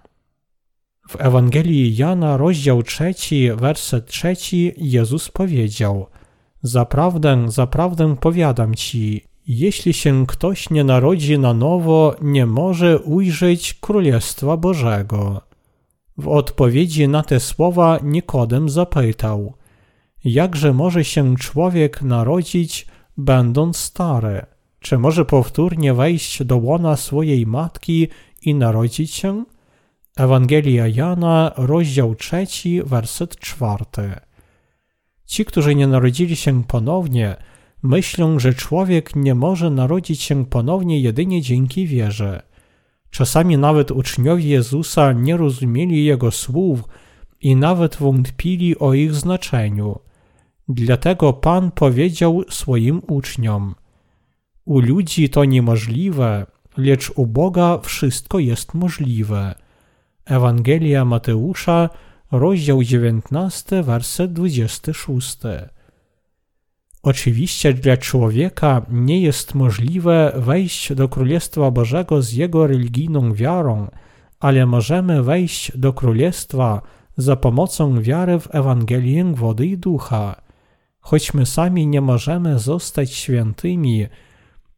W 1.08 1.16
Ewangelii 1.20 1.96
Jana, 1.96 2.38
rozdział 2.38 2.84
trzeci, 2.84 3.52
werset 3.52 4.06
trzeci, 4.08 4.74
Jezus 4.78 5.30
powiedział: 5.30 6.08
Zaprawdę, 6.62 7.46
zaprawdę 7.48 8.16
powiadam 8.16 8.76
ci, 8.76 9.26
jeśli 9.48 9.94
się 9.94 10.28
ktoś 10.28 10.70
nie 10.70 10.84
narodzi 10.84 11.40
na 11.40 11.54
nowo, 11.54 12.16
nie 12.22 12.46
może 12.46 13.00
ujrzeć 13.00 13.74
Królestwa 13.74 14.58
Bożego. 14.58 15.42
W 16.18 16.28
odpowiedzi 16.28 17.08
na 17.08 17.24
te 17.24 17.40
słowa 17.40 18.00
Nikodem 18.04 18.70
zapytał: 18.70 19.54
Jakże 20.24 20.74
może 20.74 21.06
się 21.06 21.36
człowiek 21.36 22.02
narodzić, 22.02 22.88
będąc 23.18 23.78
stary? 23.78 24.46
Czy 24.80 24.98
może 24.98 25.26
powtórnie 25.26 25.94
wejść 25.94 26.44
do 26.44 26.58
łona 26.58 26.96
swojej 26.96 27.46
matki 27.46 28.08
i 28.42 28.56
narodzić 28.56 29.14
się? 29.14 29.46
Ewangelia 30.18 30.88
Jana, 30.88 31.52
rozdział 31.58 32.16
trzeci, 32.16 32.82
werset 32.84 33.40
czwarty. 33.40 34.14
Ci, 35.26 35.46
którzy 35.46 35.76
nie 35.76 35.88
narodzili 35.88 36.36
się 36.36 36.64
ponownie, 36.64 37.36
myślą, 37.84 38.40
że 38.40 38.54
człowiek 38.54 39.16
nie 39.16 39.36
może 39.36 39.70
narodzić 39.70 40.22
się 40.22 40.46
ponownie 40.46 41.00
jedynie 41.00 41.42
dzięki 41.42 41.88
wierze. 41.88 42.42
Czasami 43.10 43.58
nawet 43.58 43.92
uczniowie 43.92 44.50
Jezusa 44.50 45.12
nie 45.12 45.38
rozumieli 45.38 46.06
Jego 46.06 46.32
słów 46.32 46.84
i 47.42 47.56
nawet 47.56 47.96
wątpili 47.96 48.80
o 48.80 48.94
ich 48.94 49.14
znaczeniu. 49.14 50.00
Dlatego 50.70 51.34
Pan 51.34 51.72
powiedział 51.72 52.44
swoim 52.50 53.02
uczniom: 53.08 53.76
U 54.66 54.80
ludzi 54.80 55.30
to 55.30 55.46
niemożliwe, 55.46 56.46
lecz 56.78 57.12
u 57.16 57.28
Boga 57.28 57.80
wszystko 57.84 58.40
jest 58.40 58.74
możliwe. 58.74 59.67
Ewangelia 60.28 61.06
Mateusza, 61.06 61.90
rozdział 62.32 62.84
19, 62.84 63.84
werset 63.84 64.34
26. 64.34 65.38
Oczywiście 67.04 67.74
dla 67.74 67.98
człowieka 67.98 68.82
nie 68.90 69.22
jest 69.22 69.56
możliwe 69.56 70.34
wejść 70.36 70.94
do 70.94 71.10
Królestwa 71.10 71.72
Bożego 71.72 72.22
z 72.22 72.34
jego 72.34 72.68
religijną 72.68 73.34
wiarą, 73.34 73.88
ale 74.40 74.66
możemy 74.66 75.24
wejść 75.24 75.78
do 75.78 75.94
Królestwa 75.94 76.82
za 77.18 77.36
pomocą 77.36 78.02
wiary 78.02 78.40
w 78.40 78.56
Ewangelię 78.56 79.24
wody 79.34 79.66
i 79.66 79.78
ducha. 79.78 80.42
Choć 81.00 81.34
my 81.34 81.46
sami 81.46 81.88
nie 81.88 82.02
możemy 82.02 82.60
zostać 82.60 83.14
świętymi, 83.14 84.08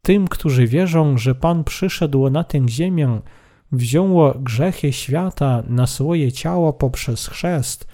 tym, 0.01 0.27
którzy 0.27 0.67
wierzą, 0.67 1.17
że 1.17 1.35
Pan 1.35 1.63
przyszedł 1.63 2.29
na 2.29 2.43
tę 2.43 2.59
ziemię, 2.69 3.21
wzięło 3.71 4.33
grzechy 4.33 4.93
świata 4.93 5.63
na 5.67 5.87
swoje 5.87 6.31
ciało 6.31 6.73
poprzez 6.73 7.27
chrzest, 7.27 7.87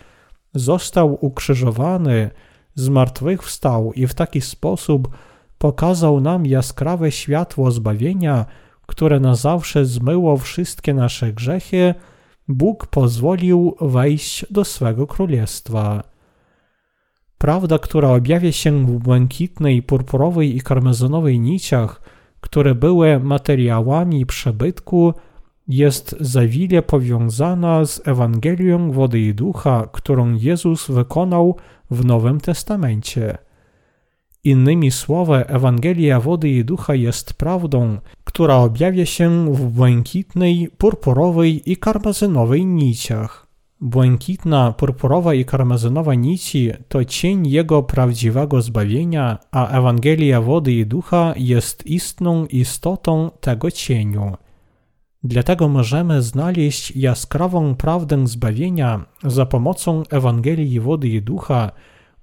został 0.53 1.17
ukrzyżowany, 1.25 2.29
zmartwychwstał 2.75 3.93
i 3.93 4.07
w 4.07 4.13
taki 4.13 4.41
sposób 4.41 5.07
pokazał 5.57 6.21
nam 6.21 6.45
jaskrawe 6.45 7.11
światło 7.11 7.71
zbawienia, 7.71 8.45
które 8.85 9.19
na 9.19 9.35
zawsze 9.35 9.85
zmyło 9.85 10.37
wszystkie 10.37 10.93
nasze 10.93 11.33
grzechy, 11.33 11.93
Bóg 12.47 12.87
pozwolił 12.87 13.75
wejść 13.81 14.45
do 14.51 14.65
swego 14.65 15.07
królestwa. 15.07 16.03
Prawda, 17.37 17.79
która 17.79 18.09
objawia 18.09 18.51
się 18.51 18.85
w 18.85 18.99
błękitnej, 18.99 19.83
purpurowej 19.83 20.57
i 20.57 20.61
karmezynowej 20.61 21.39
niciach, 21.39 22.01
które 22.41 22.75
były 22.75 23.19
materiałami 23.19 24.25
przebytku, 24.25 25.13
jest 25.67 26.15
zawile 26.19 26.81
powiązana 26.81 27.85
z 27.85 28.07
Ewangelią 28.07 28.91
wody 28.91 29.19
i 29.19 29.33
ducha, 29.33 29.87
którą 29.91 30.33
Jezus 30.33 30.91
wykonał 30.91 31.55
w 31.91 32.05
Nowym 32.05 32.39
Testamencie. 32.39 33.37
Innymi 34.43 34.91
słowy, 34.91 35.47
Ewangelia 35.47 36.19
wody 36.19 36.49
i 36.49 36.65
ducha 36.65 36.95
jest 36.95 37.33
prawdą, 37.33 37.97
która 38.23 38.55
objawia 38.55 39.05
się 39.05 39.53
w 39.55 39.71
błękitnej, 39.71 40.69
purpurowej 40.77 41.71
i 41.71 41.77
karmazynowej 41.77 42.65
niciach. 42.65 43.47
Błękitna, 43.81 44.71
purpurowa 44.71 45.33
i 45.33 45.45
karmazynowa 45.45 46.15
nici 46.15 46.71
to 46.87 47.05
cień 47.05 47.47
Jego 47.47 47.83
prawdziwego 47.83 48.61
zbawienia, 48.61 49.37
a 49.51 49.77
Ewangelia 49.77 50.41
wody 50.41 50.73
i 50.73 50.85
ducha 50.85 51.33
jest 51.37 51.85
istną 51.85 52.45
istotą 52.45 53.31
tego 53.41 53.71
cieniu. 53.71 54.37
Dlatego 55.27 55.67
możemy 55.67 56.21
znaleźć 56.21 56.95
jaskrawą 56.95 57.75
prawdę 57.75 58.27
zbawienia 58.27 59.05
za 59.23 59.45
pomocą 59.45 60.03
Ewangelii 60.09 60.79
wody 60.79 61.07
i 61.07 61.21
ducha 61.21 61.71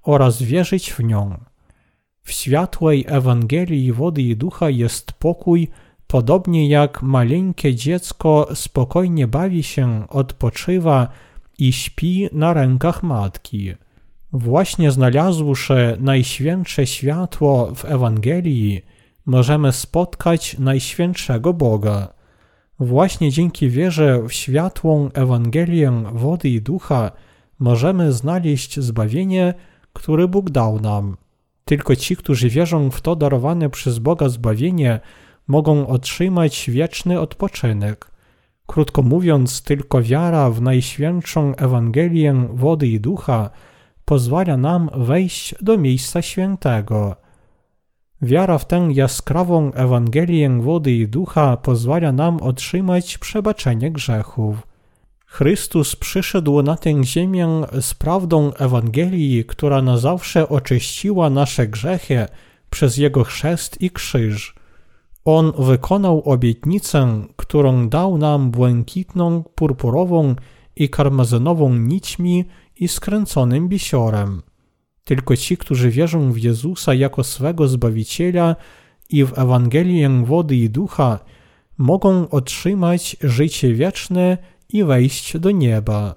oraz 0.03 0.41
wierzyć 0.41 0.93
w 0.93 0.99
nią. 0.99 1.37
W 2.23 2.31
światłej 2.31 3.05
Ewangelii 3.07 3.93
wody 3.93 4.21
i 4.21 4.35
ducha 4.35 4.69
jest 4.69 5.13
pokój, 5.13 5.67
podobnie 6.07 6.67
jak 6.69 7.01
maleńkie 7.01 7.75
dziecko 7.75 8.47
spokojnie 8.53 9.27
bawi 9.27 9.63
się, 9.63 10.07
odpoczywa 10.09 11.07
i 11.59 11.73
śpi 11.73 12.29
na 12.31 12.53
rękach 12.53 13.03
matki. 13.03 13.73
Właśnie 14.33 14.91
znalazłszy 14.91 15.97
najświętsze 15.99 16.87
światło 16.87 17.71
w 17.75 17.85
Ewangelii, 17.85 18.81
możemy 19.25 19.71
spotkać 19.71 20.59
Najświętszego 20.59 21.53
Boga. 21.53 22.12
Właśnie 22.83 23.31
dzięki 23.31 23.69
wierze 23.69 24.23
w 24.27 24.33
światłą 24.33 25.09
Ewangelię 25.13 26.03
wody 26.13 26.49
i 26.49 26.61
ducha 26.61 27.11
możemy 27.59 28.13
znaleźć 28.13 28.79
zbawienie, 28.79 29.53
które 29.93 30.27
Bóg 30.27 30.49
dał 30.49 30.79
nam. 30.79 31.17
Tylko 31.65 31.95
ci, 31.95 32.15
którzy 32.15 32.49
wierzą 32.49 32.91
w 32.91 33.01
to 33.01 33.15
darowane 33.15 33.69
przez 33.69 33.99
Boga 33.99 34.29
zbawienie, 34.29 34.99
mogą 35.47 35.87
otrzymać 35.87 36.69
wieczny 36.69 37.19
odpoczynek. 37.19 38.11
Krótko 38.65 39.01
mówiąc, 39.01 39.61
tylko 39.61 40.01
wiara 40.01 40.49
w 40.49 40.61
Najświętszą 40.61 41.55
Ewangelię 41.55 42.47
wody 42.53 42.87
i 42.87 42.99
ducha 42.99 43.49
pozwala 44.05 44.57
nam 44.57 44.89
wejść 44.95 45.55
do 45.61 45.77
miejsca 45.77 46.21
świętego. 46.21 47.22
Wiara 48.23 48.57
w 48.57 48.67
tę 48.67 48.89
jaskrawą 48.91 49.73
Ewangelię 49.73 50.49
wody 50.61 50.91
i 50.91 51.07
ducha 51.07 51.57
pozwala 51.57 52.11
nam 52.11 52.41
otrzymać 52.41 53.17
przebaczenie 53.17 53.91
grzechów. 53.91 54.67
Chrystus 55.25 55.95
przyszedł 55.95 56.61
na 56.61 56.75
tę 56.75 57.03
ziemię 57.03 57.47
z 57.81 57.93
prawdą 57.93 58.53
Ewangelii, 58.53 59.45
która 59.45 59.81
na 59.81 59.97
zawsze 59.97 60.49
oczyściła 60.49 61.29
nasze 61.29 61.67
grzechy 61.67 62.27
przez 62.69 62.97
Jego 62.97 63.23
chrzest 63.23 63.81
i 63.81 63.91
krzyż. 63.91 64.55
On 65.25 65.53
wykonał 65.59 66.21
obietnicę, 66.25 67.23
którą 67.35 67.89
dał 67.89 68.17
nam 68.17 68.51
błękitną, 68.51 69.43
purpurową 69.55 70.35
i 70.75 70.89
karmazynową 70.89 71.75
nićmi 71.75 72.45
i 72.79 72.87
skręconym 72.87 73.67
bisiorem. 73.69 74.41
Tylko 75.03 75.37
ci, 75.37 75.57
którzy 75.57 75.89
wierzą 75.89 76.31
w 76.31 76.37
Jezusa 76.37 76.93
jako 76.93 77.23
swego 77.23 77.67
Zbawiciela 77.67 78.55
i 79.09 79.25
w 79.25 79.39
Ewangelię 79.39 80.09
wody 80.25 80.55
i 80.55 80.69
ducha, 80.69 81.19
mogą 81.77 82.29
otrzymać 82.29 83.17
życie 83.21 83.73
wieczne 83.73 84.37
i 84.69 84.83
wejść 84.83 85.37
do 85.37 85.51
nieba. 85.51 86.15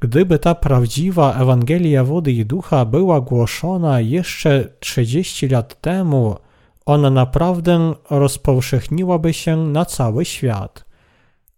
Gdyby 0.00 0.38
ta 0.38 0.54
prawdziwa 0.54 1.34
Ewangelia 1.34 2.04
wody 2.04 2.32
i 2.32 2.46
ducha 2.46 2.84
była 2.84 3.20
głoszona 3.20 4.00
jeszcze 4.00 4.68
30 4.80 5.48
lat 5.48 5.80
temu, 5.80 6.36
ona 6.86 7.10
naprawdę 7.10 7.94
rozpowszechniłaby 8.10 9.32
się 9.32 9.56
na 9.56 9.84
cały 9.84 10.24
świat 10.24 10.87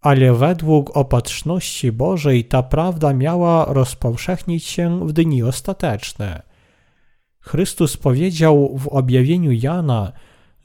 ale 0.01 0.35
według 0.35 0.97
opatrzności 0.97 1.93
Bożej 1.93 2.45
ta 2.45 2.63
prawda 2.63 3.13
miała 3.13 3.65
rozpowszechnić 3.65 4.65
się 4.65 5.07
w 5.07 5.13
dni 5.13 5.43
ostateczne. 5.43 6.43
Chrystus 7.41 7.97
powiedział 7.97 8.79
w 8.79 8.89
objawieniu 8.89 9.53
Jana, 9.53 10.13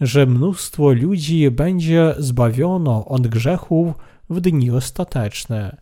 że 0.01 0.25
mnóstwo 0.25 0.91
ludzi 0.91 1.51
będzie 1.51 2.15
zbawiono 2.17 3.05
od 3.05 3.27
grzechów 3.27 3.93
w 4.29 4.41
dni 4.41 4.71
ostateczne. 4.71 5.77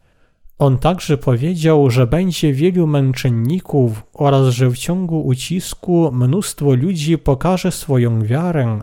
On 0.59 0.77
także 0.77 1.17
powiedział, 1.17 1.89
że 1.89 2.07
będzie 2.07 2.53
wielu 2.53 2.87
męczenników 2.87 4.03
oraz 4.13 4.53
że 4.53 4.69
w 4.69 4.77
ciągu 4.77 5.21
ucisku 5.21 6.11
mnóstwo 6.11 6.73
ludzi 6.75 7.17
pokaże 7.17 7.71
swoją 7.71 8.21
wiarę, 8.21 8.79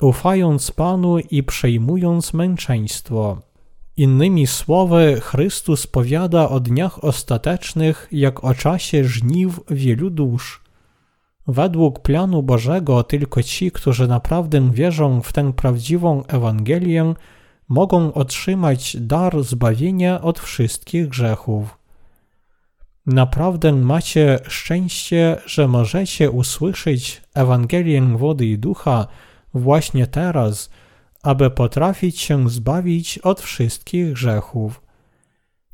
ufając 0.00 0.70
Panu 0.70 1.18
i 1.18 1.42
przejmując 1.42 2.34
męczeństwo. 2.34 3.38
Innymi 3.96 4.46
słowy, 4.46 5.20
Chrystus 5.20 5.86
powiada 5.86 6.48
o 6.48 6.60
dniach 6.60 7.04
ostatecznych, 7.04 8.08
jak 8.12 8.44
o 8.44 8.54
czasie 8.54 9.04
żniw 9.04 9.60
wielu 9.70 10.10
dusz. 10.10 10.62
Według 11.46 12.00
planu 12.00 12.42
Bożego 12.42 13.02
tylko 13.02 13.42
ci, 13.42 13.70
którzy 13.72 14.08
naprawdę 14.08 14.70
wierzą 14.72 15.20
w 15.20 15.32
tę 15.32 15.52
prawdziwą 15.52 16.24
Ewangelię, 16.26 17.14
mogą 17.68 18.12
otrzymać 18.12 18.96
dar 19.00 19.42
zbawienia 19.42 20.20
od 20.20 20.38
wszystkich 20.38 21.08
grzechów. 21.08 21.78
Naprawdę 23.06 23.72
macie 23.72 24.38
szczęście, 24.48 25.36
że 25.46 25.68
możecie 25.68 26.30
usłyszeć 26.30 27.22
Ewangelię 27.34 28.02
wody 28.02 28.46
i 28.46 28.58
ducha 28.58 29.06
właśnie 29.54 30.06
teraz, 30.06 30.70
aby 31.24 31.50
potrafić 31.50 32.20
się 32.20 32.50
zbawić 32.50 33.18
od 33.18 33.40
wszystkich 33.40 34.12
grzechów. 34.12 34.82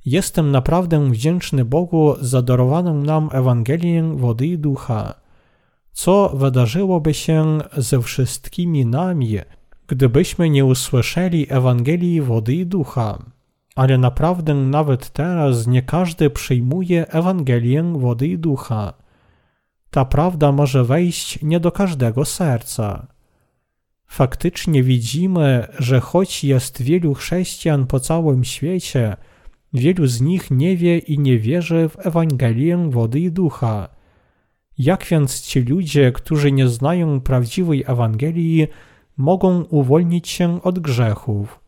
Jestem 0.05 0.51
naprawdę 0.51 1.11
wdzięczny 1.11 1.65
Bogu 1.65 2.15
za 2.21 2.43
darowaną 2.43 2.95
nam 2.95 3.29
Ewangelię 3.33 4.03
wody 4.03 4.47
i 4.47 4.59
ducha. 4.59 5.15
Co 5.93 6.29
wydarzyłoby 6.29 7.15
się 7.15 7.59
ze 7.77 8.03
wszystkimi 8.03 8.87
nami, 8.87 9.39
gdybyśmy 9.87 10.51
nie 10.51 10.65
usłyszeli 10.65 11.47
Ewangelii 11.49 12.21
wody 12.21 12.55
i 12.55 12.67
ducha? 12.67 13.19
Ale 13.77 13.99
naprawdę 13.99 14.55
nawet 14.55 15.11
teraz 15.11 15.67
nie 15.67 15.83
każdy 15.83 16.31
przyjmuje 16.31 17.07
Ewangelię 17.09 17.83
wody 17.83 18.27
i 18.27 18.39
ducha. 18.39 18.93
Ta 19.91 20.05
prawda 20.05 20.53
może 20.53 20.85
wejść 20.85 21.43
nie 21.43 21.61
do 21.61 21.73
każdego 21.73 22.25
serca. 22.25 23.07
Faktycznie 24.11 24.83
widzimy, 24.83 25.67
że 25.79 26.01
choć 26.01 26.45
jest 26.45 26.83
wielu 26.83 27.15
chrześcijan 27.15 27.87
po 27.87 28.01
całym 28.01 28.45
świecie, 28.45 29.17
wielu 29.73 30.07
z 30.07 30.21
nich 30.21 30.51
nie 30.51 30.77
wie 30.77 30.99
i 30.99 31.19
nie 31.19 31.39
wierzy 31.39 31.89
w 31.89 32.07
Ewangelię 32.07 32.91
wody 32.91 33.21
i 33.21 33.33
ducha. 33.33 33.89
Jak 34.79 35.05
więc 35.05 35.43
ci 35.43 35.61
ludzie, 35.61 36.13
którzy 36.13 36.53
nie 36.53 36.69
znają 36.69 37.21
prawdziwej 37.21 37.85
Ewangelii, 37.87 38.67
mogą 39.17 39.63
uwolnić 39.63 40.29
się 40.29 40.63
od 40.63 40.79
grzechów? 40.79 41.61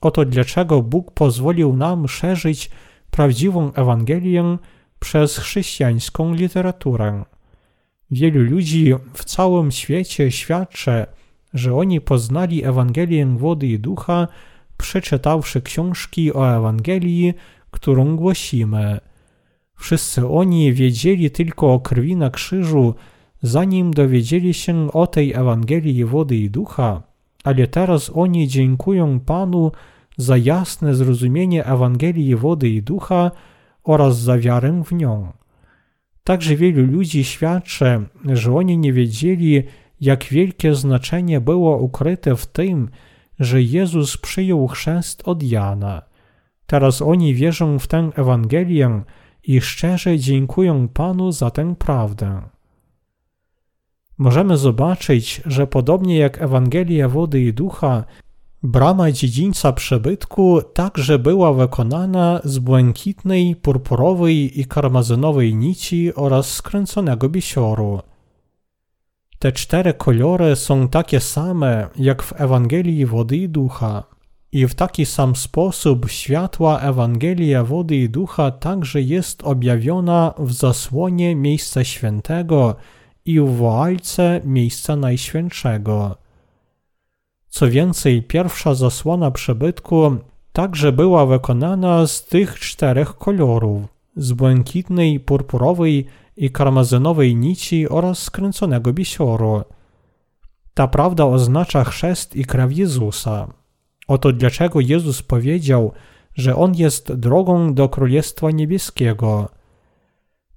Oto 0.00 0.24
dlaczego 0.24 0.82
Bóg 0.82 1.10
pozwolił 1.10 1.76
nam 1.76 2.08
szerzyć 2.08 2.70
prawdziwą 3.10 3.72
Ewangelię 3.72 4.58
przez 4.98 5.38
chrześcijańską 5.38 6.34
literaturę. 6.34 7.24
Wielu 8.10 8.40
ludzi 8.40 8.94
w 9.14 9.24
całym 9.24 9.70
świecie 9.70 10.30
świadczy, 10.30 11.06
że 11.54 11.74
oni 11.74 12.00
poznali 12.00 12.64
Ewangelię 12.64 13.26
wody 13.26 13.66
i 13.66 13.78
ducha, 13.78 14.28
przeczytawszy 14.76 15.62
książki 15.62 16.32
o 16.32 16.56
Ewangelii, 16.56 17.34
którą 17.70 18.16
głosimy. 18.16 19.00
Wszyscy 19.76 20.28
oni 20.28 20.72
wiedzieli 20.72 21.30
tylko 21.30 21.74
o 21.74 21.80
krwi 21.80 22.16
na 22.16 22.30
krzyżu, 22.30 22.94
zanim 23.42 23.94
dowiedzieli 23.94 24.54
się 24.54 24.92
o 24.92 25.06
tej 25.06 25.32
Ewangelii 25.32 26.04
wody 26.04 26.36
i 26.36 26.50
ducha, 26.50 27.02
ale 27.44 27.66
teraz 27.66 28.10
oni 28.14 28.48
dziękują 28.48 29.20
Panu 29.20 29.72
za 30.16 30.36
jasne 30.36 30.94
zrozumienie 30.94 31.64
Ewangelii 31.64 32.36
wody 32.36 32.68
i 32.68 32.82
ducha 32.82 33.30
oraz 33.84 34.18
za 34.18 34.38
wiarę 34.38 34.82
w 34.84 34.92
nią. 34.92 35.32
Także 36.24 36.56
wielu 36.56 36.86
ludzi 36.86 37.24
świadczy, 37.24 38.06
że 38.24 38.54
oni 38.54 38.78
nie 38.78 38.92
wiedzieli, 38.92 39.62
jak 40.00 40.24
wielkie 40.24 40.74
znaczenie 40.74 41.40
było 41.40 41.76
ukryte 41.76 42.36
w 42.36 42.46
tym, 42.46 42.90
że 43.38 43.62
Jezus 43.62 44.16
przyjął 44.16 44.68
chrzest 44.68 45.22
od 45.28 45.42
Jana. 45.42 46.02
Teraz 46.66 47.02
oni 47.02 47.34
wierzą 47.34 47.78
w 47.78 47.86
tę 47.86 48.10
Ewangelię 48.16 49.02
i 49.42 49.60
szczerze 49.60 50.18
dziękują 50.18 50.88
Panu 50.88 51.32
za 51.32 51.50
tę 51.50 51.74
prawdę. 51.78 52.42
Możemy 54.18 54.56
zobaczyć, 54.56 55.42
że 55.46 55.66
podobnie 55.66 56.18
jak 56.18 56.42
Ewangelia 56.42 57.08
wody 57.08 57.42
i 57.42 57.52
ducha, 57.52 58.04
brama 58.62 59.12
dziedzińca 59.12 59.72
przebytku 59.72 60.60
także 60.74 61.18
była 61.18 61.52
wykonana 61.52 62.40
z 62.44 62.58
błękitnej, 62.58 63.56
purpurowej 63.56 64.60
i 64.60 64.64
karmazynowej 64.64 65.54
nici 65.54 66.14
oraz 66.14 66.50
skręconego 66.52 67.28
bisioru. 67.28 68.00
Te 69.38 69.52
cztery 69.52 69.94
kolory 69.94 70.56
są 70.56 70.88
takie 70.88 71.20
same 71.20 71.88
jak 71.96 72.22
w 72.22 72.40
Ewangelii 72.40 73.06
wody 73.06 73.36
i 73.36 73.48
ducha. 73.48 74.04
I 74.52 74.66
w 74.66 74.74
taki 74.74 75.06
sam 75.06 75.36
sposób 75.36 76.10
światła 76.10 76.80
Ewangelia 76.80 77.64
wody 77.64 77.96
i 77.96 78.08
ducha 78.08 78.50
także 78.50 79.02
jest 79.02 79.42
objawiona 79.42 80.34
w 80.38 80.52
zasłonie 80.52 81.36
miejsca 81.36 81.84
świętego 81.84 82.76
i 83.24 83.40
w 83.40 83.56
woalce 83.56 84.40
miejsca 84.44 84.96
najświętszego. 84.96 86.16
Co 87.48 87.70
więcej, 87.70 88.22
pierwsza 88.22 88.74
zasłona 88.74 89.30
przebytku 89.30 90.16
także 90.52 90.92
była 90.92 91.26
wykonana 91.26 92.06
z 92.06 92.24
tych 92.24 92.58
czterech 92.58 93.14
kolorów 93.14 93.82
z 94.16 94.32
błękitnej, 94.32 95.20
purpurowej 95.20 96.06
i 96.38 96.50
karmazynowej 96.50 97.36
nici 97.36 97.88
oraz 97.88 98.22
skręconego 98.22 98.92
bisioru. 98.92 99.62
Ta 100.74 100.88
prawda 100.88 101.26
oznacza 101.26 101.84
chrzest 101.84 102.36
i 102.36 102.44
krew 102.44 102.76
Jezusa. 102.76 103.48
Oto 104.08 104.32
dlaczego 104.32 104.80
Jezus 104.80 105.22
powiedział, 105.22 105.92
że 106.34 106.56
On 106.56 106.74
jest 106.74 107.12
drogą 107.12 107.74
do 107.74 107.88
Królestwa 107.88 108.50
Niebieskiego. 108.50 109.48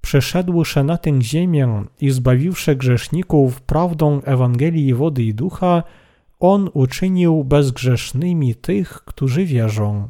Przeszedłszy 0.00 0.84
na 0.84 0.96
tę 0.96 1.22
ziemię 1.22 1.84
i 2.00 2.10
zbawiwszy 2.10 2.76
grzeszników 2.76 3.60
prawdą 3.60 4.22
Ewangelii 4.22 4.94
wody 4.94 5.22
i 5.22 5.34
ducha, 5.34 5.82
On 6.40 6.70
uczynił 6.72 7.44
bezgrzesznymi 7.44 8.54
tych, 8.54 8.92
którzy 9.04 9.44
wierzą. 9.44 10.08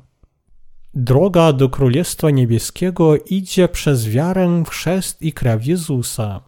Droga 0.95 1.53
do 1.53 1.69
Królestwa 1.69 2.31
Niebieskiego 2.31 3.17
idzie 3.17 3.69
przez 3.69 4.09
wiarę 4.09 4.63
w 4.67 4.69
chrzest 4.69 5.23
i 5.23 5.33
krew 5.33 5.67
Jezusa. 5.67 6.41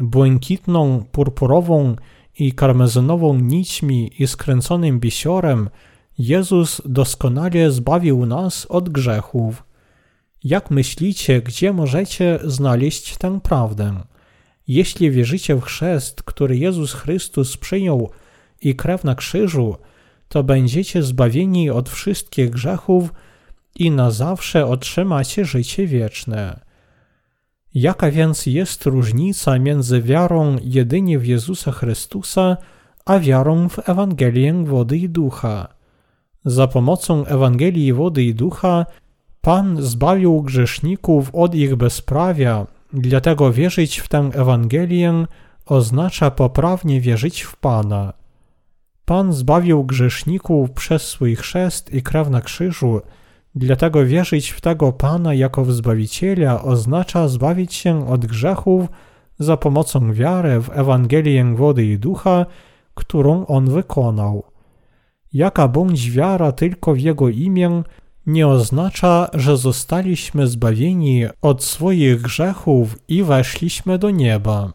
Błękitną, 0.00 1.04
purpurową 1.12 1.96
i 2.38 2.52
karmezynową 2.52 3.38
nićmi 3.38 4.10
i 4.18 4.26
skręconym 4.26 5.00
bisiorem 5.00 5.70
Jezus 6.18 6.82
doskonale 6.84 7.70
zbawił 7.70 8.26
nas 8.26 8.66
od 8.66 8.88
grzechów. 8.88 9.64
Jak 10.44 10.70
myślicie, 10.70 11.42
gdzie 11.42 11.72
możecie 11.72 12.38
znaleźć 12.44 13.16
tę 13.16 13.40
prawdę? 13.40 14.00
Jeśli 14.66 15.10
wierzycie 15.10 15.56
w 15.56 15.60
chrzest, 15.60 16.22
który 16.22 16.56
Jezus 16.56 16.92
Chrystus 16.92 17.56
przyjął 17.56 18.10
i 18.62 18.74
krew 18.74 19.04
na 19.04 19.14
krzyżu, 19.14 19.76
to 20.28 20.44
będziecie 20.44 21.02
zbawieni 21.02 21.70
od 21.70 21.88
wszystkich 21.88 22.50
grzechów 22.50 23.12
i 23.78 23.90
na 23.90 24.10
zawsze 24.10 24.66
otrzymacie 24.66 25.44
życie 25.44 25.86
wieczne. 25.86 26.60
Jaka 27.74 28.10
więc 28.10 28.46
jest 28.46 28.86
różnica 28.86 29.58
między 29.58 30.02
wiarą 30.02 30.56
jedynie 30.62 31.18
w 31.18 31.26
Jezusa 31.26 31.72
Chrystusa, 31.72 32.56
a 33.04 33.18
wiarą 33.18 33.68
w 33.68 33.88
Ewangelię 33.88 34.64
wody 34.64 34.96
i 34.98 35.08
ducha? 35.08 35.68
Za 36.44 36.66
pomocą 36.66 37.26
Ewangelii 37.26 37.92
wody 37.92 38.22
i 38.22 38.34
ducha 38.34 38.86
Pan 39.40 39.82
zbawił 39.82 40.42
grzeszników 40.42 41.34
od 41.34 41.54
ich 41.54 41.76
bezprawia, 41.76 42.66
dlatego 42.92 43.52
wierzyć 43.52 43.98
w 43.98 44.08
tę 44.08 44.30
Ewangelię 44.34 45.26
oznacza 45.66 46.30
poprawnie 46.30 47.00
wierzyć 47.00 47.42
w 47.42 47.56
Pana. 47.56 48.12
Pan 49.04 49.32
zbawił 49.32 49.84
grzeszników 49.84 50.70
przez 50.70 51.02
swój 51.02 51.36
chrzest 51.36 51.94
i 51.94 52.02
krew 52.02 52.30
na 52.30 52.40
krzyżu, 52.40 53.00
Dlatego 53.58 54.06
wierzyć 54.06 54.50
w 54.50 54.60
tego 54.60 54.92
Pana 54.92 55.34
jako 55.34 55.64
w 55.64 55.72
Zbawiciela 55.72 56.62
oznacza 56.62 57.28
zbawić 57.28 57.74
się 57.74 58.08
od 58.08 58.26
grzechów 58.26 58.86
za 59.38 59.56
pomocą 59.56 60.12
wiary 60.12 60.60
w 60.60 60.70
Ewangelię 60.70 61.54
wody 61.54 61.84
i 61.84 61.98
ducha, 61.98 62.46
którą 62.94 63.46
On 63.46 63.70
wykonał. 63.70 64.44
Jaka 65.32 65.68
bądź 65.68 66.10
wiara 66.10 66.52
tylko 66.52 66.94
w 66.94 66.98
Jego 66.98 67.28
imię 67.28 67.82
nie 68.26 68.48
oznacza, 68.48 69.28
że 69.34 69.56
zostaliśmy 69.56 70.46
zbawieni 70.46 71.24
od 71.42 71.64
swoich 71.64 72.20
grzechów 72.20 72.96
i 73.08 73.22
weszliśmy 73.22 73.98
do 73.98 74.10
nieba. 74.10 74.72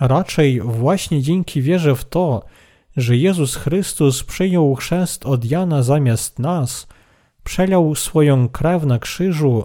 Raczej 0.00 0.60
właśnie 0.60 1.22
dzięki 1.22 1.62
wierze 1.62 1.94
w 1.94 2.04
to, 2.04 2.42
że 2.96 3.16
Jezus 3.16 3.56
Chrystus 3.56 4.24
przyjął 4.24 4.74
chrzest 4.74 5.26
od 5.26 5.44
Jana 5.44 5.82
zamiast 5.82 6.38
nas– 6.38 6.86
przelał 7.44 7.94
swoją 7.94 8.48
krew 8.48 8.84
na 8.84 8.98
krzyżu, 8.98 9.64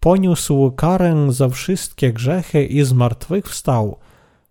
poniósł 0.00 0.70
karę 0.70 1.26
za 1.28 1.48
wszystkie 1.48 2.12
grzechy 2.12 2.64
i 2.64 2.84
zmartwychwstał, 2.84 3.98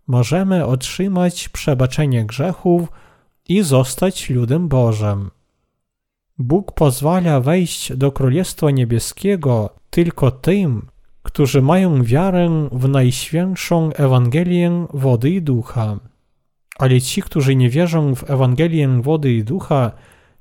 możemy 0.08 0.66
otrzymać 0.66 1.50
przebaczenie 1.50 2.26
grzechów 2.26 2.90
i 3.50 3.62
zostać 3.62 4.30
ludem 4.30 4.68
Bożym. 4.68 5.32
Bóg 6.40 6.72
pozwala 6.72 7.40
wejść 7.40 7.94
do 7.94 8.12
Królestwa 8.12 8.72
Niebieskiego 8.72 9.70
tylko 9.90 10.32
tym, 10.32 10.88
którzy 11.24 11.62
mają 11.62 12.04
wiarę 12.04 12.70
w 12.72 12.90
Najświętszą 12.90 13.94
Ewangelię 13.94 14.88
wody 14.94 15.30
i 15.30 15.42
ducha. 15.42 16.00
Ale 16.80 17.02
ci, 17.02 17.22
którzy 17.22 17.56
nie 17.56 17.70
wierzą 17.70 18.16
w 18.16 18.30
Ewangelię 18.30 19.02
wody 19.02 19.34
i 19.34 19.44
ducha, 19.44 19.92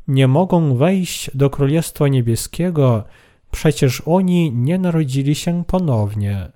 nie 0.08 0.28
mogą 0.28 0.76
wejść 0.76 1.30
do 1.34 1.50
Królestwa 1.50 2.08
Niebieskiego, 2.08 3.04
przecież 3.50 4.02
oni 4.06 4.52
nie 4.52 4.78
narodzili 4.78 5.34
się 5.34 5.64
ponownie. 5.64 6.52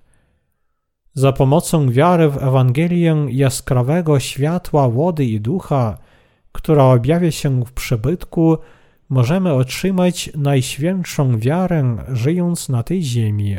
Za 1.15 1.33
pomocą 1.33 1.91
wiary 1.91 2.29
w 2.29 2.43
Ewangelię 2.43 3.27
jaskrawego 3.29 4.21
światła 4.21 4.89
wody 4.89 5.25
i 5.25 5.41
ducha, 5.41 5.99
która 6.53 6.85
objawia 6.85 7.31
się 7.31 7.65
w 7.65 7.73
przybytku, 7.73 8.59
możemy 9.09 9.53
otrzymać 9.53 10.31
najświętszą 10.37 11.39
wiarę, 11.39 11.97
żyjąc 12.09 12.69
na 12.69 12.83
tej 12.83 13.03
ziemi. 13.03 13.57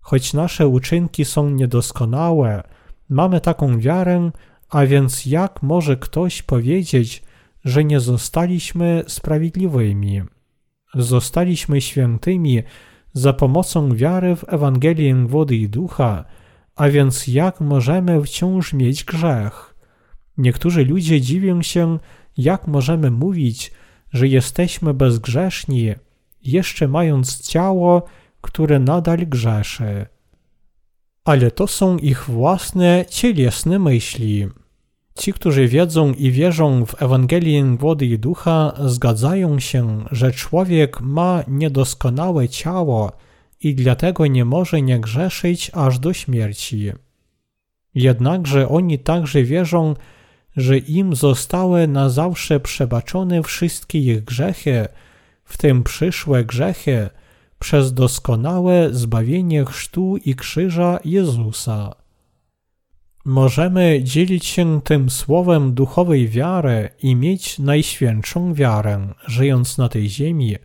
Choć 0.00 0.34
nasze 0.34 0.68
uczynki 0.68 1.24
są 1.24 1.50
niedoskonałe, 1.50 2.62
mamy 3.08 3.40
taką 3.40 3.78
wiarę, 3.78 4.30
a 4.70 4.86
więc 4.86 5.26
jak 5.26 5.62
może 5.62 5.96
ktoś 5.96 6.42
powiedzieć, 6.42 7.22
że 7.64 7.84
nie 7.84 8.00
zostaliśmy 8.00 9.04
sprawiedliwymi? 9.06 10.22
Zostaliśmy 10.94 11.80
świętymi 11.80 12.62
za 13.12 13.32
pomocą 13.32 13.94
wiary 13.94 14.36
w 14.36 14.44
Ewangelię 14.48 15.26
wody 15.26 15.56
i 15.56 15.68
ducha, 15.68 16.24
a 16.76 16.88
więc 16.88 17.26
jak 17.26 17.60
możemy 17.60 18.22
wciąż 18.22 18.72
mieć 18.72 19.04
grzech? 19.04 19.74
Niektórzy 20.38 20.84
ludzie 20.84 21.20
dziwią 21.20 21.62
się, 21.62 21.98
jak 22.36 22.66
możemy 22.66 23.10
mówić, 23.10 23.72
że 24.12 24.28
jesteśmy 24.28 24.94
bezgrzeszni, 24.94 25.94
jeszcze 26.42 26.88
mając 26.88 27.48
ciało, 27.48 28.02
które 28.40 28.78
nadal 28.78 29.18
grzeszy. 29.18 30.06
Ale 31.24 31.50
to 31.50 31.66
są 31.66 31.96
ich 31.98 32.24
własne 32.24 33.04
cielesne 33.08 33.78
myśli. 33.78 34.48
Ci, 35.14 35.32
którzy 35.32 35.68
wiedzą 35.68 36.12
i 36.12 36.30
wierzą 36.30 36.86
w 36.86 37.02
Ewangelię 37.02 37.76
wody 37.76 38.06
i 38.06 38.18
ducha, 38.18 38.72
zgadzają 38.84 39.60
się, 39.60 40.04
że 40.10 40.32
człowiek 40.32 41.00
ma 41.00 41.44
niedoskonałe 41.48 42.48
ciało 42.48 43.12
i 43.60 43.74
dlatego 43.74 44.26
nie 44.26 44.44
może 44.44 44.82
nie 44.82 45.00
grzeszyć 45.00 45.70
aż 45.74 45.98
do 45.98 46.12
śmierci. 46.12 46.92
Jednakże 47.94 48.68
oni 48.68 48.98
także 48.98 49.42
wierzą, 49.42 49.94
że 50.56 50.78
im 50.78 51.16
zostały 51.16 51.88
na 51.88 52.08
zawsze 52.08 52.60
przebaczone 52.60 53.42
wszystkie 53.42 53.98
ich 53.98 54.24
grzechy, 54.24 54.88
w 55.44 55.58
tym 55.58 55.82
przyszłe 55.82 56.44
grzechy, 56.44 57.08
przez 57.58 57.94
doskonałe 57.94 58.88
zbawienie 58.92 59.64
chrztu 59.64 60.16
i 60.16 60.34
krzyża 60.34 60.98
Jezusa. 61.04 62.01
Możemy 63.24 64.00
dzielić 64.02 64.46
się 64.46 64.80
tym 64.84 65.10
słowem 65.10 65.74
duchowej 65.74 66.28
wiary 66.28 66.88
i 67.02 67.16
mieć 67.16 67.58
najświętszą 67.58 68.54
wiarę, 68.54 69.08
żyjąc 69.26 69.78
na 69.78 69.88
tej 69.88 70.08
ziemi, 70.08 70.56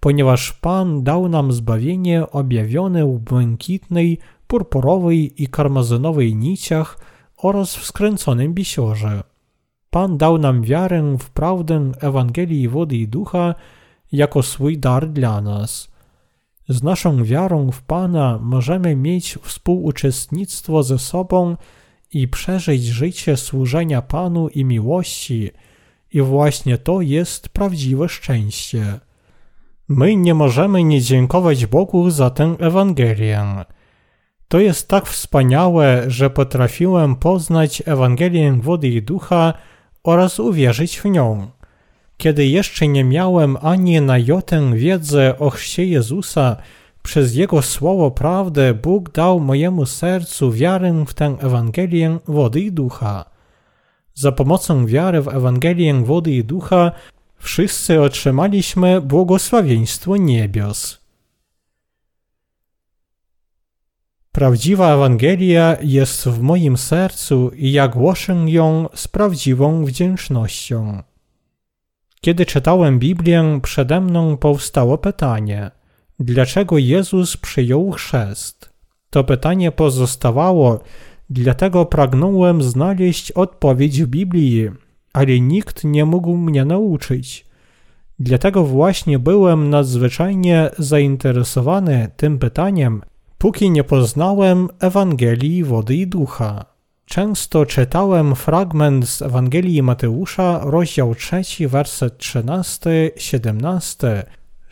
ponieważ 0.00 0.52
Pan 0.52 1.02
dał 1.02 1.28
nam 1.28 1.52
zbawienie 1.52 2.30
objawione 2.30 3.06
w 3.06 3.18
błękitnej, 3.18 4.18
purpurowej 4.46 5.42
i 5.42 5.48
karmazynowej 5.48 6.36
niciach 6.36 6.98
oraz 7.36 7.76
w 7.76 7.84
skręconym 7.84 8.54
bisiorze. 8.54 9.22
Pan 9.90 10.18
dał 10.18 10.38
nam 10.38 10.62
wiarę 10.62 11.16
w 11.20 11.30
prawdę 11.30 11.92
Ewangelii 12.00 12.68
wody 12.68 12.96
i 12.96 13.08
ducha 13.08 13.54
jako 14.12 14.42
swój 14.42 14.78
dar 14.78 15.10
dla 15.10 15.40
nas– 15.40 15.88
z 16.68 16.82
naszą 16.82 17.24
wiarą 17.24 17.70
w 17.70 17.82
Pana 17.82 18.38
możemy 18.42 18.96
mieć 18.96 19.38
współuczestnictwo 19.42 20.82
ze 20.82 20.98
sobą 20.98 21.56
i 22.20 22.28
przeżyć 22.28 22.84
życie 22.84 23.36
służenia 23.36 24.02
Panu 24.02 24.48
i 24.48 24.64
miłości, 24.64 25.50
i 26.12 26.20
właśnie 26.20 26.78
to 26.78 27.00
jest 27.00 27.48
prawdziwe 27.48 28.08
szczęście. 28.08 29.00
My 29.88 30.16
nie 30.16 30.34
możemy 30.34 30.84
nie 30.84 31.00
dziękować 31.00 31.66
Bogu 31.66 32.10
za 32.10 32.30
tę 32.30 32.56
Ewangelię. 32.58 33.44
To 34.48 34.60
jest 34.60 34.88
tak 34.88 35.06
wspaniałe, 35.06 36.04
że 36.06 36.30
potrafiłem 36.30 37.16
poznać 37.16 37.82
Ewangelię 37.86 38.52
wody 38.52 38.88
i 38.88 39.02
ducha 39.02 39.54
oraz 40.04 40.40
uwierzyć 40.40 41.00
w 41.00 41.04
nią. 41.04 41.50
Kiedy 42.16 42.46
jeszcze 42.46 42.88
nie 42.88 43.04
miałem 43.04 43.56
ani 43.62 44.00
na 44.00 44.18
jotę 44.18 44.74
wiedzy 44.74 45.38
o 45.38 45.50
chrzcie 45.50 45.86
Jezusa, 45.86 46.56
przez 47.06 47.34
Jego 47.34 47.62
słowo 47.62 48.10
prawdę 48.10 48.74
Bóg 48.74 49.12
dał 49.12 49.40
mojemu 49.40 49.86
sercu 49.86 50.52
wiarę 50.52 51.04
w 51.06 51.14
tę 51.14 51.36
Ewangelię 51.40 52.18
wody 52.28 52.60
i 52.60 52.72
ducha. 52.72 53.24
Za 54.14 54.32
pomocą 54.32 54.86
wiary 54.86 55.22
w 55.22 55.28
Ewangelię 55.28 55.94
wody 55.94 56.32
i 56.32 56.44
ducha 56.44 56.92
wszyscy 57.38 58.00
otrzymaliśmy 58.00 59.00
błogosławieństwo 59.00 60.16
niebios. 60.16 60.98
Prawdziwa 64.32 64.94
Ewangelia 64.94 65.76
jest 65.82 66.28
w 66.28 66.40
moim 66.40 66.76
sercu 66.76 67.50
i 67.54 67.72
ja 67.72 67.88
głoszę 67.88 68.34
ją 68.46 68.88
z 68.94 69.08
prawdziwą 69.08 69.84
wdzięcznością. 69.84 71.02
Kiedy 72.20 72.46
czytałem 72.46 72.98
Biblię, 72.98 73.60
przede 73.62 74.00
mną 74.00 74.36
powstało 74.36 74.98
pytanie: 74.98 75.70
dlaczego 76.20 76.78
Jezus 76.78 77.36
przyjął 77.36 77.90
chrzest? 77.90 78.70
To 79.10 79.24
pytanie 79.24 79.72
pozostawało, 79.72 80.80
dlatego 81.30 81.86
pragnąłem 81.86 82.62
znaleźć 82.62 83.32
odpowiedź 83.32 84.02
w 84.02 84.06
Biblii, 84.06 84.70
ale 85.12 85.40
nikt 85.40 85.84
nie 85.84 86.04
mógł 86.04 86.36
mnie 86.36 86.64
nauczyć. 86.64 87.46
Dlatego 88.18 88.64
właśnie 88.64 89.18
byłem 89.18 89.70
nadzwyczajnie 89.70 90.70
zainteresowany 90.78 92.10
tym 92.16 92.38
pytaniem, 92.38 93.02
póki 93.38 93.70
nie 93.70 93.84
poznałem 93.84 94.68
Ewangelii 94.80 95.64
wody 95.64 95.94
i 95.94 96.06
ducha. 96.06 96.64
Często 97.04 97.66
czytałem 97.66 98.34
fragment 98.34 99.08
z 99.08 99.22
Ewangelii 99.22 99.82
Mateusza, 99.82 100.60
rozdział 100.64 101.14
3, 101.14 101.68
werset 101.68 102.18
13-17, 102.18 104.22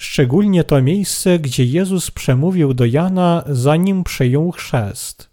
szczególnie 0.05 0.64
to 0.64 0.83
miejsce, 0.83 1.38
gdzie 1.38 1.64
Jezus 1.64 2.11
przemówił 2.11 2.75
do 2.75 2.85
Jana, 2.85 3.45
zanim 3.47 4.05
przyjął 4.05 4.51
chrzest. 4.51 5.31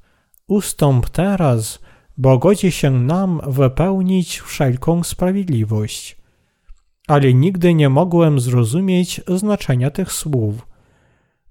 Ustąp 0.48 1.10
teraz, 1.10 1.80
bo 2.18 2.38
godzi 2.38 2.72
się 2.72 2.92
nam 2.92 3.42
wypełnić 3.48 4.40
wszelką 4.40 5.04
sprawiedliwość. 5.04 6.18
Ale 7.08 7.34
nigdy 7.34 7.74
nie 7.74 7.90
mogłem 7.90 8.40
zrozumieć 8.40 9.22
znaczenia 9.28 9.90
tych 9.90 10.12
słów. 10.12 10.68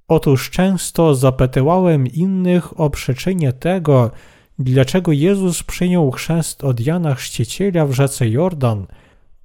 Otóż 0.08 0.50
często 0.50 1.14
zapytywałem 1.14 2.06
innych 2.06 2.80
o 2.80 2.90
przyczynie 2.90 3.52
tego, 3.52 4.10
dlaczego 4.58 5.12
Jezus 5.12 5.62
przyjął 5.62 6.10
chrzest 6.10 6.64
od 6.64 6.80
Jana 6.80 7.14
Chrzciciela 7.14 7.86
w 7.86 7.92
rzece 7.92 8.28
Jordan, 8.28 8.86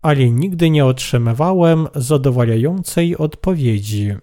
ale 0.06 0.30
nigdy 0.30 0.70
nie 0.70 0.86
otrzymywałem 0.86 1.88
zadowalającej 1.96 3.18
odpowiedzi. 3.18 4.14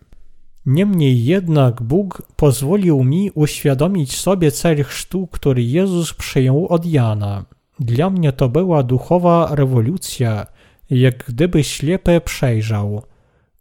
Niemniej 0.67 1.25
jednak 1.25 1.83
Bóg 1.83 2.23
pozwolił 2.37 3.05
mi 3.05 3.31
uświadomić 3.35 4.17
sobie 4.17 4.51
cel 4.51 4.85
chrztu, 4.85 5.27
który 5.27 5.63
Jezus 5.63 6.15
przyjął 6.15 6.67
od 6.67 6.87
Jana. 6.87 7.45
Dla 7.81 8.11
mnie 8.11 8.33
to 8.33 8.49
była 8.49 8.83
duchowa 8.83 9.55
rewolucja, 9.55 10.47
jak 10.91 11.25
gdyby 11.29 11.65
ślepy 11.65 12.21
przejrzał. 12.25 13.03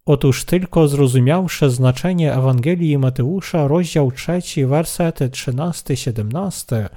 Otóż 0.05 0.45
tylko 0.45 0.87
zrozumiawszy 0.87 1.69
znaczenie 1.69 2.33
Ewangelii 2.33 2.97
Mateusza, 2.97 3.67
rozdział 3.67 4.11
3, 4.11 4.67
wersety 4.67 5.29
13-17, 5.29 6.89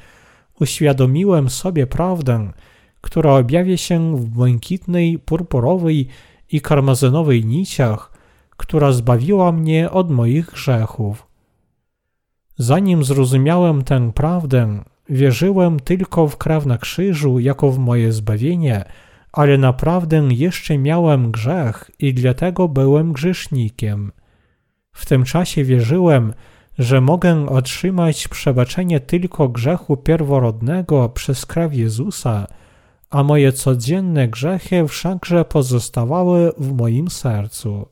uświadomiłem 0.61 1.51
sobie 1.51 1.87
prawdę, 1.87 2.53
która 3.05 3.33
objawia 3.33 3.77
się 3.77 4.17
w 4.17 4.25
błękitnej, 4.29 5.19
purpurowej 5.19 6.09
i 6.53 6.61
karmazynowej 6.61 7.45
niciach, 7.45 8.13
która 8.57 8.93
zbawiła 8.93 9.53
mnie 9.53 9.91
od 9.91 10.11
moich 10.11 10.47
grzechów. 10.47 11.27
Zanim 12.57 13.05
zrozumiałem 13.05 13.83
tę 13.83 14.13
prawdę, 14.13 14.85
wierzyłem 15.09 15.81
tylko 15.81 16.29
w 16.29 16.37
krew 16.37 16.67
na 16.67 16.79
krzyżu 16.79 17.39
jako 17.39 17.71
w 17.71 17.79
moje 17.79 18.13
zbawienie, 18.13 18.85
ale 19.33 19.59
naprawdę 19.59 20.29
jeszcze 20.31 20.79
miałem 20.79 21.31
grzech 21.31 21.91
i 21.99 22.15
dlatego 22.15 22.69
byłem 22.69 23.13
grzesznikiem. 23.13 24.13
W 24.93 25.07
tym 25.07 25.25
czasie 25.25 25.65
wierzyłem, 25.65 26.35
że 26.79 27.01
mogę 27.01 27.47
otrzymać 27.49 28.29
przebaczenie 28.29 29.01
tylko 29.01 29.49
grzechu 29.49 29.97
pierworodnego 29.97 31.09
przez 31.09 31.47
krew 31.47 31.75
Jezusa, 31.75 32.47
a 33.11 33.23
moje 33.23 33.53
codzienne 33.53 34.29
grzechy 34.29 34.89
wszakże 34.89 35.45
pozostawały 35.45 36.53
w 36.59 36.73
moim 36.73 37.11
sercu. 37.11 37.87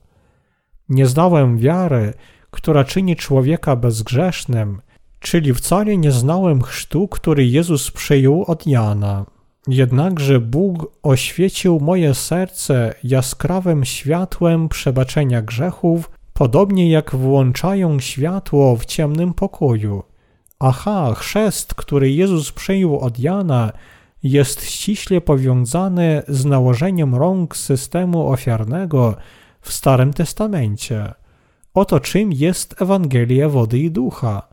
Nie 0.89 1.07
znałem 1.07 1.59
wiary, 1.59 2.15
która 2.51 2.85
czyni 2.85 3.17
człowieka 3.17 3.77
bezgrzesznym, 3.77 4.81
czyli 5.21 5.55
wcale 5.55 5.97
nie 5.97 6.13
znałem 6.13 6.63
chrztu, 6.63 7.09
który 7.09 7.47
Jezus 7.47 7.91
przyjął 7.91 8.45
od 8.45 8.67
Jana. 8.67 9.27
Jednakże 9.69 10.41
Bóg 10.41 10.93
oświecił 11.03 11.81
moje 11.81 12.15
serce 12.15 12.95
jaskrawym 13.05 13.85
światłem 13.85 14.69
przebaczenia 14.69 15.43
grzechów, 15.43 16.11
podobnie 16.33 16.91
jak 16.91 17.17
włączają 17.17 18.01
światło 18.01 18.77
w 18.77 18.85
ciemnym 18.85 19.35
pokoju. 19.35 20.03
Aha, 20.59 21.15
chrzest, 21.17 21.75
który 21.75 22.11
Jezus 22.11 22.53
przyjął 22.53 22.99
od 22.99 23.19
Jana, 23.19 23.73
jest 24.23 24.65
ściśle 24.65 25.21
powiązany 25.21 26.23
z 26.29 26.45
nałożeniem 26.45 27.15
rąk 27.15 27.57
systemu 27.57 28.29
ofiarnego 28.29 29.17
w 29.61 29.73
Starym 29.73 30.13
Testamencie. 30.13 31.15
Oto 31.75 32.01
czym 32.01 32.33
jest 32.33 32.83
Ewangelia 32.83 33.49
wody 33.49 33.79
i 33.79 33.91
ducha. 33.91 34.49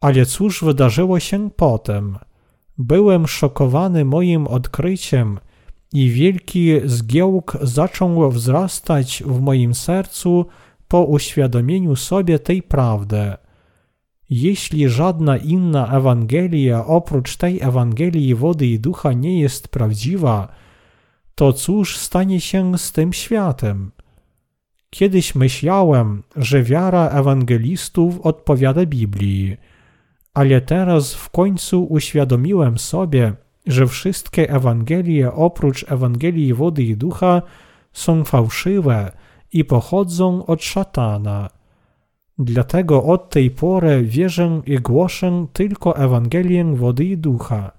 Ale 0.00 0.26
cóż 0.26 0.64
wydarzyło 0.64 1.20
się 1.20 1.50
potem? 1.50 2.18
Byłem 2.78 3.26
szokowany 3.26 4.04
moim 4.04 4.46
odkryciem 4.46 5.38
i 5.92 6.10
wielki 6.10 6.72
zgiełk 6.84 7.56
zaczął 7.62 8.30
wzrastać 8.30 9.22
w 9.26 9.40
moim 9.40 9.74
sercu 9.74 10.46
po 10.88 11.04
uświadomieniu 11.04 11.96
sobie 11.96 12.38
tej 12.38 12.62
prawdy. 12.62 13.32
Jeśli 14.30 14.88
żadna 14.88 15.36
inna 15.36 15.96
Ewangelia 15.96 16.86
oprócz 16.86 17.36
tej 17.36 17.60
Ewangelii 17.60 18.34
wody 18.34 18.66
i 18.66 18.80
ducha 18.80 19.12
nie 19.12 19.40
jest 19.40 19.68
prawdziwa, 19.68 20.48
to 21.34 21.52
cóż 21.52 21.98
stanie 21.98 22.40
się 22.40 22.78
z 22.78 22.92
tym 22.92 23.12
światem? 23.12 23.90
Kiedyś 24.90 25.34
myślałem, 25.34 26.22
że 26.36 26.62
wiara 26.62 27.08
ewangelistów 27.08 28.20
odpowiada 28.20 28.86
Biblii, 28.86 29.56
ale 30.34 30.60
teraz 30.60 31.14
w 31.14 31.30
końcu 31.30 31.84
uświadomiłem 31.84 32.78
sobie, 32.78 33.32
że 33.66 33.86
wszystkie 33.86 34.50
Ewangelie 34.50 35.32
oprócz 35.32 35.92
Ewangelii 35.92 36.54
wody 36.54 36.82
i 36.82 36.96
ducha 36.96 37.42
są 37.92 38.24
fałszywe 38.24 39.12
i 39.52 39.64
pochodzą 39.64 40.46
od 40.46 40.62
szatana. 40.62 41.50
Dlatego 42.38 43.04
od 43.04 43.30
tej 43.30 43.50
pory 43.50 44.02
wierzę 44.02 44.60
i 44.66 44.78
głoszę 44.78 45.46
tylko 45.52 45.96
Ewangelię 45.96 46.64
wody 46.64 47.04
i 47.04 47.16
ducha. 47.16 47.72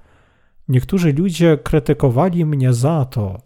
Niektórzy 0.68 1.14
ludzie 1.14 1.58
krytykowali 1.64 2.46
mnie 2.46 2.74
za 2.74 3.06
to. 3.06 3.42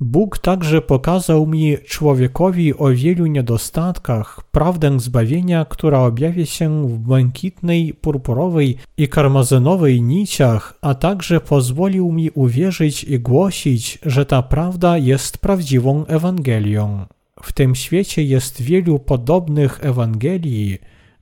Bóg 0.00 0.38
także 0.38 0.82
pokazał 0.82 1.46
mi 1.46 1.76
człowiekowi 1.78 2.78
o 2.78 2.88
wielu 2.88 3.26
niedostatkach 3.26 4.42
prawdę 4.52 5.00
zbawienia, 5.00 5.64
która 5.64 6.00
objawia 6.00 6.46
się 6.46 6.88
w 6.88 6.98
błękitnej, 6.98 7.94
purpurowej 7.94 8.76
i 8.96 9.08
karmazynowej 9.08 10.02
niciach, 10.02 10.74
a 10.80 10.94
także 10.94 11.40
pozwolił 11.40 12.12
mi 12.12 12.30
uwierzyć 12.30 13.04
i 13.04 13.20
głosić, 13.20 13.98
że 14.02 14.26
ta 14.26 14.42
prawda 14.42 14.98
jest 14.98 15.38
prawdziwą 15.38 16.06
Ewangelią. 16.06 17.06
W 17.42 17.52
tym 17.52 17.74
świecie 17.74 18.22
jest 18.22 18.62
wielu 18.62 18.98
podobnych 18.98 19.84
Ewangelii, 19.84 20.78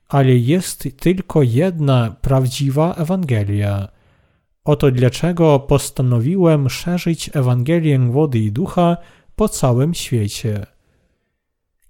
ale 0.07 0.35
jest 0.35 0.87
tylko 0.99 1.43
jedna 1.43 2.15
prawdziwa 2.21 2.93
Ewangelia. 2.93 3.87
Oto 4.63 4.91
dlaczego 4.91 5.59
postanowiłem 5.59 6.69
szerzyć 6.69 7.29
Ewangelię 7.33 7.99
wody 7.99 8.39
i 8.39 8.51
ducha 8.51 8.97
po 9.35 9.49
całym 9.49 9.93
świecie. 9.93 10.65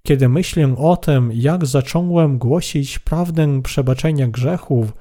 Kiedy 0.03 0.29
myślę 0.29 0.75
o 0.77 0.97
tym, 0.97 1.31
jak 1.33 1.65
zacząłem 1.65 2.37
głosić 2.37 2.99
prawdę 2.99 3.61
przebaczenia 3.61 4.27
grzechów, 4.27 4.93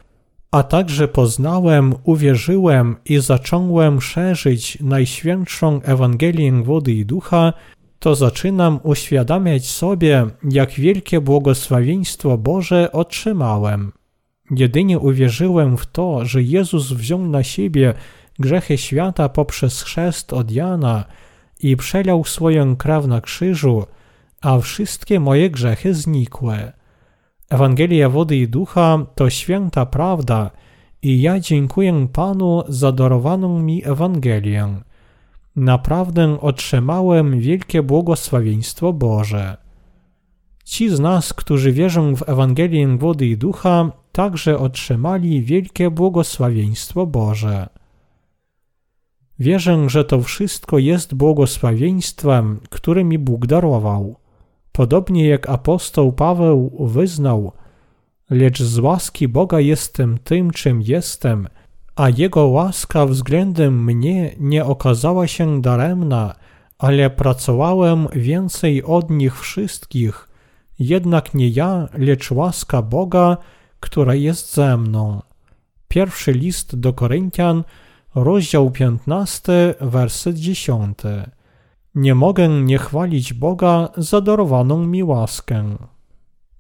a 0.50 0.62
także 0.62 1.08
poznałem, 1.08 1.94
uwierzyłem 2.04 2.96
i 3.04 3.18
zacząłem 3.18 4.00
szerzyć 4.00 4.78
Najświętszą 4.80 5.82
Ewangelię 5.82 6.62
wody 6.62 6.92
i 6.92 7.06
ducha, 7.06 7.52
to 7.98 8.14
zaczynam 8.14 8.80
uświadamiać 8.82 9.66
sobie, 9.66 10.26
jak 10.50 10.70
wielkie 10.70 11.20
błogosławieństwo 11.20 12.38
Boże 12.38 12.92
otrzymałem. 12.92 13.92
Jedynie 14.50 14.98
uwierzyłem 14.98 15.76
w 15.76 15.86
to, 15.86 16.24
że 16.24 16.42
Jezus 16.42 16.92
wziął 16.92 17.26
na 17.26 17.42
siebie 17.42 17.94
grzechy 18.38 18.78
świata 18.78 19.28
poprzez 19.28 19.82
chrzest 19.82 20.32
od 20.32 20.50
Jana 20.50 21.04
i 21.60 21.76
przelał 21.76 22.24
swoją 22.24 22.76
krew 22.76 23.06
na 23.06 23.20
krzyżu, 23.20 23.86
a 24.40 24.58
wszystkie 24.58 25.20
moje 25.20 25.50
grzechy 25.50 25.94
znikły. 25.94 26.72
Ewangelia 27.50 28.08
wody 28.08 28.36
i 28.36 28.48
ducha 28.48 29.06
to 29.14 29.30
święta 29.30 29.86
prawda 29.86 30.50
i 31.02 31.20
ja 31.20 31.40
dziękuję 31.40 32.08
Panu 32.12 32.62
za 32.68 32.92
darowaną 32.92 33.62
mi 33.62 33.84
Ewangelię. 33.84 34.87
Naprawdę 35.58 36.40
otrzymałem 36.40 37.40
wielkie 37.40 37.82
błogosławieństwo 37.82 38.92
Boże. 38.92 39.56
Ci 40.64 40.90
z 40.90 41.00
nas, 41.00 41.32
którzy 41.32 41.72
wierzą 41.72 42.16
w 42.16 42.28
Ewangelię 42.28 42.96
wody 42.98 43.26
i 43.26 43.36
ducha, 43.36 43.92
także 44.12 44.58
otrzymali 44.58 45.42
wielkie 45.42 45.90
błogosławieństwo 45.90 47.06
Boże. 47.06 47.68
Wierzę, 49.38 49.88
że 49.88 50.04
to 50.04 50.22
wszystko 50.22 50.78
jest 50.78 51.14
błogosławieństwem, 51.14 52.60
które 52.70 53.04
mi 53.04 53.18
Bóg 53.18 53.46
darował. 53.46 54.16
Podobnie 54.72 55.28
jak 55.28 55.48
apostoł 55.48 56.12
Paweł 56.12 56.86
wyznał, 56.86 57.52
lecz 58.30 58.62
z 58.62 58.78
łaski 58.78 59.28
Boga 59.28 59.60
jestem 59.60 60.18
tym, 60.18 60.50
czym 60.50 60.82
jestem, 60.82 61.48
a 61.98 62.08
Jego 62.08 62.46
łaska 62.46 63.06
względem 63.06 63.84
mnie 63.84 64.34
nie 64.40 64.64
okazała 64.64 65.26
się 65.26 65.62
daremna, 65.62 66.34
ale 66.78 67.10
pracowałem 67.10 68.08
więcej 68.12 68.84
od 68.84 69.10
nich 69.10 69.40
wszystkich, 69.40 70.28
jednak 70.78 71.34
nie 71.34 71.48
ja, 71.48 71.88
lecz 71.92 72.30
łaska 72.30 72.82
Boga, 72.82 73.36
która 73.80 74.14
jest 74.14 74.54
ze 74.54 74.76
mną. 74.76 75.22
Pierwszy 75.88 76.32
list 76.32 76.76
do 76.76 76.92
Koryntian, 76.92 77.64
rozdział 78.14 78.70
15, 78.70 79.74
werset 79.80 80.36
10. 80.36 80.98
Nie 81.94 82.14
mogę 82.14 82.48
nie 82.48 82.78
chwalić 82.78 83.32
Boga 83.32 83.88
za 83.96 84.20
darowaną 84.20 84.86
mi 84.86 85.02
łaskę. 85.02 85.76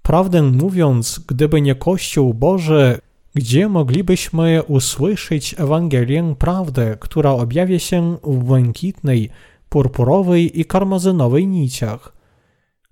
Prawdę 0.02 0.42
mówiąc, 0.42 1.20
gdyby 1.28 1.60
nie 1.60 1.74
Kościół 1.74 2.34
Boży, 2.34 2.98
gdzie 3.34 3.68
moglibyśmy 3.68 4.62
usłyszeć 4.62 5.54
Ewangelię 5.58 6.34
prawdy, 6.38 6.96
która 7.00 7.30
objawia 7.30 7.78
się 7.78 8.18
w 8.22 8.36
błękitnej, 8.36 9.30
purpurowej 9.68 10.60
i 10.60 10.64
karmazynowej 10.64 11.46
niciach? 11.46 12.12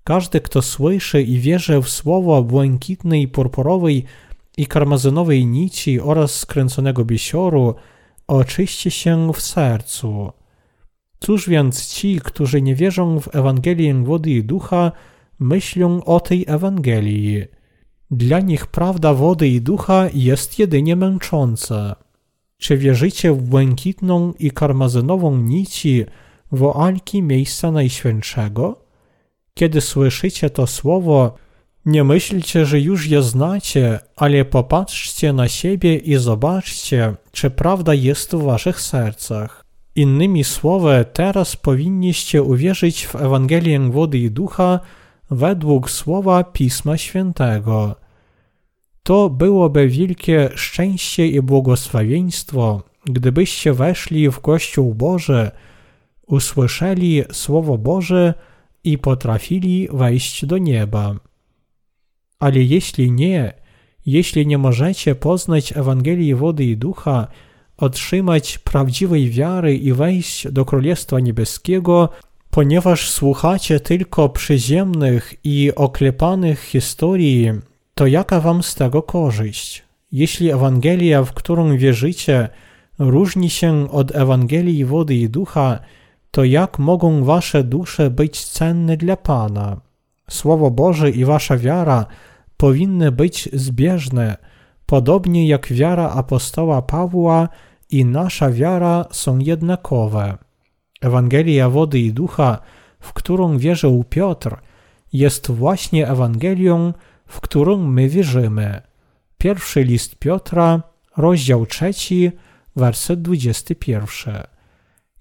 Każdy, 0.03 0.41
kto 0.41 0.61
słyszy 0.61 1.21
i 1.21 1.39
wierzy 1.39 1.81
w 1.81 1.89
słowo 1.89 2.43
błękitnej, 2.43 3.27
purpurowej 3.27 4.03
i 4.57 4.67
karmazynowej 4.67 5.45
nici 5.45 6.01
oraz 6.01 6.35
skręconego 6.35 7.05
bisioru, 7.05 7.75
oczyści 8.27 8.91
się 8.91 9.33
w 9.33 9.41
sercu. 9.41 10.31
Cóż 11.19 11.49
więc 11.49 11.87
ci, 11.87 12.19
którzy 12.23 12.61
nie 12.61 12.75
wierzą 12.75 13.19
w 13.19 13.35
Ewangelię 13.35 13.93
wody 13.93 14.29
i 14.29 14.43
ducha, 14.43 14.91
myślą 15.39 16.03
o 16.03 16.19
tej 16.19 16.45
Ewangelii? 16.47 17.56
Dla 18.11 18.39
nich 18.39 18.67
prawda 18.67 19.13
wody 19.13 19.47
i 19.47 19.61
ducha 19.61 20.09
jest 20.13 20.59
jedynie 20.59 20.95
męcząca. 20.95 21.95
Czy 22.57 22.77
wierzycie 22.77 23.33
w 23.33 23.41
błękitną 23.41 24.33
i 24.39 24.51
karmazynową 24.51 25.37
nici 25.37 26.05
woalki 26.51 27.21
miejsca 27.21 27.71
Najświętszego? 27.71 28.81
Kiedy 29.53 29.81
słyszycie 29.81 30.49
to 30.49 30.67
słowo, 30.67 31.35
nie 31.85 32.03
myślcie, 32.03 32.65
że 32.65 32.79
już 32.79 33.07
je 33.07 33.21
znacie, 33.21 33.99
ale 34.15 34.45
popatrzcie 34.45 35.33
na 35.33 35.47
siebie 35.47 35.95
i 35.95 36.15
zobaczcie, 36.15 37.13
czy 37.31 37.49
prawda 37.49 37.93
jest 37.93 38.35
w 38.35 38.41
waszych 38.41 38.81
sercach. 38.81 39.63
Innymi 39.95 40.43
słowy, 40.43 41.05
teraz 41.13 41.55
powinniście 41.55 42.43
uwierzyć 42.43 43.07
w 43.07 43.15
Ewangelię 43.15 43.79
wody 43.79 44.17
i 44.17 44.31
ducha 44.31 44.79
według 45.31 45.91
słowa 45.91 46.43
Pisma 46.43 46.97
Świętego. 46.97 47.95
To 49.03 49.29
byłoby 49.29 49.87
wielkie 49.87 50.49
szczęście 50.55 51.27
i 51.27 51.41
błogosławieństwo, 51.41 52.83
gdybyście 53.05 53.73
weszli 53.73 54.29
w 54.29 54.39
Kościół 54.39 54.95
Boży, 54.95 55.51
usłyszeli 56.27 57.23
Słowo 57.31 57.77
Boże 57.77 58.33
i 58.83 58.97
potrafili 58.97 59.87
wejść 59.93 60.45
do 60.45 60.57
nieba. 60.57 61.15
Ale 62.39 62.63
jeśli 62.63 63.11
nie, 63.11 63.53
jeśli 64.05 64.47
nie 64.47 64.57
możecie 64.57 65.15
poznać 65.15 65.77
Ewangelii 65.77 66.35
wody 66.35 66.65
i 66.65 66.77
ducha, 66.77 67.27
otrzymać 67.77 68.57
prawdziwej 68.57 69.29
wiary 69.29 69.75
i 69.75 69.93
wejść 69.93 70.51
do 70.51 70.65
Królestwa 70.65 71.19
Niebieskiego, 71.19 72.09
ponieważ 72.57 73.09
słuchacie 73.09 73.79
tylko 73.79 74.29
przyziemnych 74.29 75.33
i 75.43 75.71
oklepanych 75.75 76.63
historii, 76.63 77.51
to 77.95 78.07
jaka 78.07 78.39
wam 78.39 78.63
z 78.63 78.75
tego 78.75 79.01
korzyść? 79.03 79.83
Jeśli 80.11 80.51
Ewangelia, 80.51 81.23
w 81.23 81.33
którą 81.33 81.77
wierzycie, 81.77 82.49
różni 82.99 83.49
się 83.49 83.91
od 83.91 84.15
Ewangelii 84.15 84.85
wody 84.85 85.15
i 85.15 85.29
ducha, 85.29 85.79
to 86.31 86.43
jak 86.43 86.79
mogą 86.79 87.23
wasze 87.23 87.63
dusze 87.63 88.09
być 88.09 88.45
cenne 88.45 88.97
dla 88.97 89.17
Pana? 89.17 89.81
Słowo 90.29 90.71
Boże 90.71 91.09
i 91.09 91.25
wasza 91.25 91.57
wiara 91.57 92.05
powinny 92.57 93.11
być 93.11 93.49
zbieżne, 93.53 94.37
podobnie 94.85 95.47
jak 95.47 95.73
wiara 95.73 96.09
apostoła 96.09 96.81
Pawła 96.81 97.49
i 97.89 98.05
nasza 98.05 98.49
wiara 98.49 99.05
są 99.11 99.39
jednakowe. 99.39 100.46
Ewangelia 101.01 101.69
wody 101.69 101.99
i 101.99 102.13
ducha, 102.13 102.59
w 102.99 103.13
którą 103.13 103.57
wierzył 103.57 104.03
Piotr, 104.09 104.55
jest 105.13 105.51
właśnie 105.51 106.07
Ewangelią, 106.07 106.93
w 107.25 107.41
którą 107.41 107.77
my 107.77 108.09
wierzymy. 108.09 108.81
Pierwszy 109.37 109.83
list 109.83 110.15
Piotra, 110.15 110.83
rozdział 111.17 111.65
trzeci, 111.65 112.31
werset 112.75 113.21
21. 113.21 114.35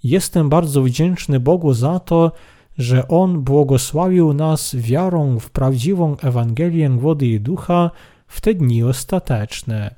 Jestem 0.02 0.48
bardzo 0.48 0.82
wdzięczny 0.82 1.40
Bogu 1.40 1.74
za 1.74 2.00
to, 2.00 2.32
że 2.78 3.08
On 3.08 3.40
błogosławił 3.42 4.32
nas 4.32 4.76
wiarą 4.76 5.38
w 5.38 5.50
prawdziwą 5.50 6.16
Ewangelię 6.16 6.90
wody 6.90 7.26
i 7.26 7.40
ducha 7.40 7.90
w 8.26 8.40
te 8.40 8.54
dni 8.54 8.84
ostateczne. 8.84 9.94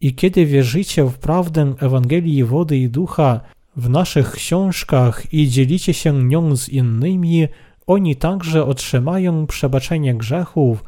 I 0.00 0.14
kiedy 0.14 0.46
wierzycie 0.46 1.04
w 1.04 1.18
prawdę 1.18 1.74
Ewangelii 1.80 2.44
wody 2.44 2.76
i 2.76 2.88
ducha 2.88 3.40
w 3.76 3.88
naszych 3.88 4.32
książkach 4.32 5.32
i 5.32 5.48
dzielicie 5.48 5.94
się 5.94 6.24
nią 6.24 6.56
z 6.56 6.68
innymi, 6.68 7.48
oni 7.86 8.16
także 8.16 8.64
otrzymają 8.64 9.46
przebaczenie 9.46 10.14
grzechów 10.14 10.84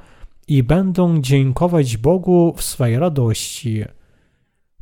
i 0.49 0.63
będą 0.63 1.21
dziękować 1.21 1.97
Bogu 1.97 2.55
w 2.57 2.63
swej 2.63 2.99
radości. 2.99 3.85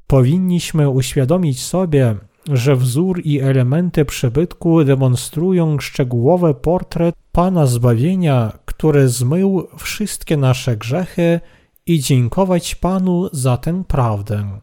Powinniśmy 0.07 0.91
uświadomić 0.91 1.63
sobie, 1.63 2.17
że 2.53 2.77
wzór 2.77 3.21
i 3.25 3.41
elementy 3.41 4.05
przybytku 4.05 4.85
demonstrują 4.85 5.79
szczegółowy 5.79 6.55
portret 6.55 7.15
Pana 7.33 7.67
zbawienia, 7.67 8.59
który 8.65 9.09
zmył 9.09 9.67
wszystkie 9.79 10.37
nasze 10.37 10.77
grzechy 10.77 11.41
i 11.87 12.01
dziękować 12.01 12.75
Panu 12.75 13.29
za 13.33 13.57
tę 13.57 13.85
prawdę. 13.89 14.61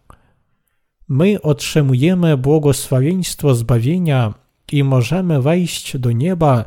My 1.14 1.42
otrzymujemy 1.42 2.38
błogosławieństwo 2.38 3.56
zbawienia 3.56 4.34
i 4.72 4.84
możemy 4.84 5.42
wejść 5.42 5.98
do 5.98 6.12
nieba, 6.12 6.66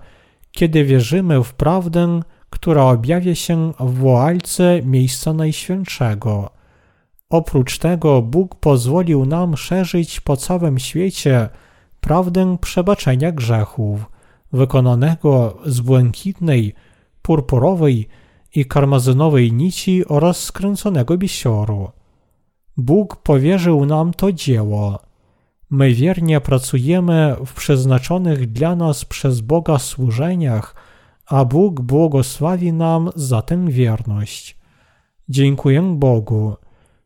kiedy 0.52 0.84
wierzymy 0.84 1.44
w 1.44 1.54
prawdę, 1.54 2.20
która 2.50 2.84
objawia 2.84 3.34
się 3.34 3.72
w 3.80 3.98
woalce 3.98 4.80
miejsca 4.82 5.32
najświętszego. 5.32 6.50
Oprócz 7.30 7.78
tego 7.78 8.22
Bóg 8.22 8.54
pozwolił 8.54 9.26
nam 9.26 9.56
szerzyć 9.56 10.20
po 10.20 10.36
całym 10.36 10.78
świecie 10.78 11.48
prawdę 12.00 12.56
przebaczenia 12.60 13.32
grzechów, 13.32 14.00
wykonanego 14.52 15.58
z 15.64 15.80
błękitnej, 15.80 16.74
purpurowej 17.22 18.08
i 18.54 18.64
karmazynowej 18.64 19.52
nici 19.52 20.06
oraz 20.08 20.42
skręconego 20.44 21.18
bisioru. 21.18 21.90
Bóg 22.76 23.16
powierzył 23.16 23.86
nam 23.86 24.12
to 24.14 24.32
dzieło. 24.32 24.98
My 25.70 25.94
wiernie 25.94 26.40
pracujemy 26.40 27.36
w 27.46 27.54
przeznaczonych 27.54 28.52
dla 28.52 28.76
nas 28.76 29.04
przez 29.04 29.40
Boga 29.40 29.78
służeniach, 29.78 30.74
a 31.26 31.44
Bóg 31.44 31.80
błogosławi 31.80 32.72
nam 32.72 33.10
za 33.14 33.42
tę 33.42 33.68
wierność. 33.68 34.56
Dziękuję 35.28 35.82
Bogu. 35.96 36.56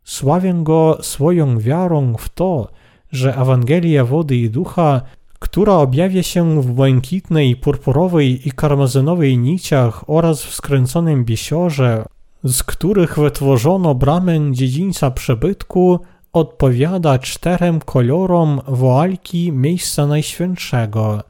Sławię 0.04 0.54
Go 0.62 0.98
swoją 1.00 1.58
wiarą 1.58 2.14
w 2.18 2.28
to, 2.28 2.68
że 3.12 3.36
Ewangelia 3.36 4.04
wody 4.04 4.36
i 4.36 4.50
ducha, 4.50 5.00
która 5.38 5.72
objawia 5.72 6.22
się 6.22 6.62
w 6.62 6.72
błękitnej, 6.72 7.56
purpurowej 7.56 8.48
i 8.48 8.52
karmazynowej 8.52 9.38
niciach 9.38 10.10
oraz 10.10 10.44
w 10.44 10.54
skręconym 10.54 11.24
bisiorze, 11.24 12.04
z 12.44 12.62
których 12.62 13.18
wytworzono 13.18 13.94
bramę 13.94 14.52
dziedzińca 14.52 15.10
przebytku, 15.10 16.00
odpowiada 16.32 17.18
czterem 17.18 17.80
kolorom 17.80 18.60
woalki 18.68 19.52
miejsca 19.52 20.06
najświętszego. 20.06 21.22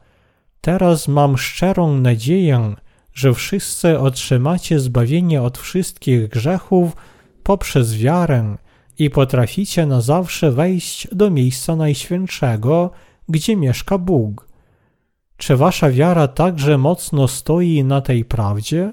Teraz 0.61 1.08
mam 1.08 1.38
szczerą 1.38 1.96
nadzieję, 1.96 2.74
że 3.14 3.34
wszyscy 3.34 3.98
otrzymacie 3.98 4.80
zbawienie 4.80 5.42
od 5.42 5.58
wszystkich 5.58 6.28
grzechów 6.28 6.96
poprzez 7.42 7.94
wiarę 7.96 8.56
i 8.98 9.11
potraficie 9.11 9.86
na 9.86 10.00
zawsze 10.00 10.52
wejść 10.52 11.08
do 11.12 11.30
miejsca 11.30 11.76
najświętszego, 11.76 12.90
gdzie 13.28 13.56
mieszka 13.56 13.98
Bóg. 13.98 14.48
Czy 15.36 15.56
wasza 15.56 15.90
wiara 15.90 16.28
także 16.28 16.78
mocno 16.78 17.28
stoi 17.28 17.84
na 17.84 18.00
tej 18.00 18.24
prawdzie? 18.24 18.92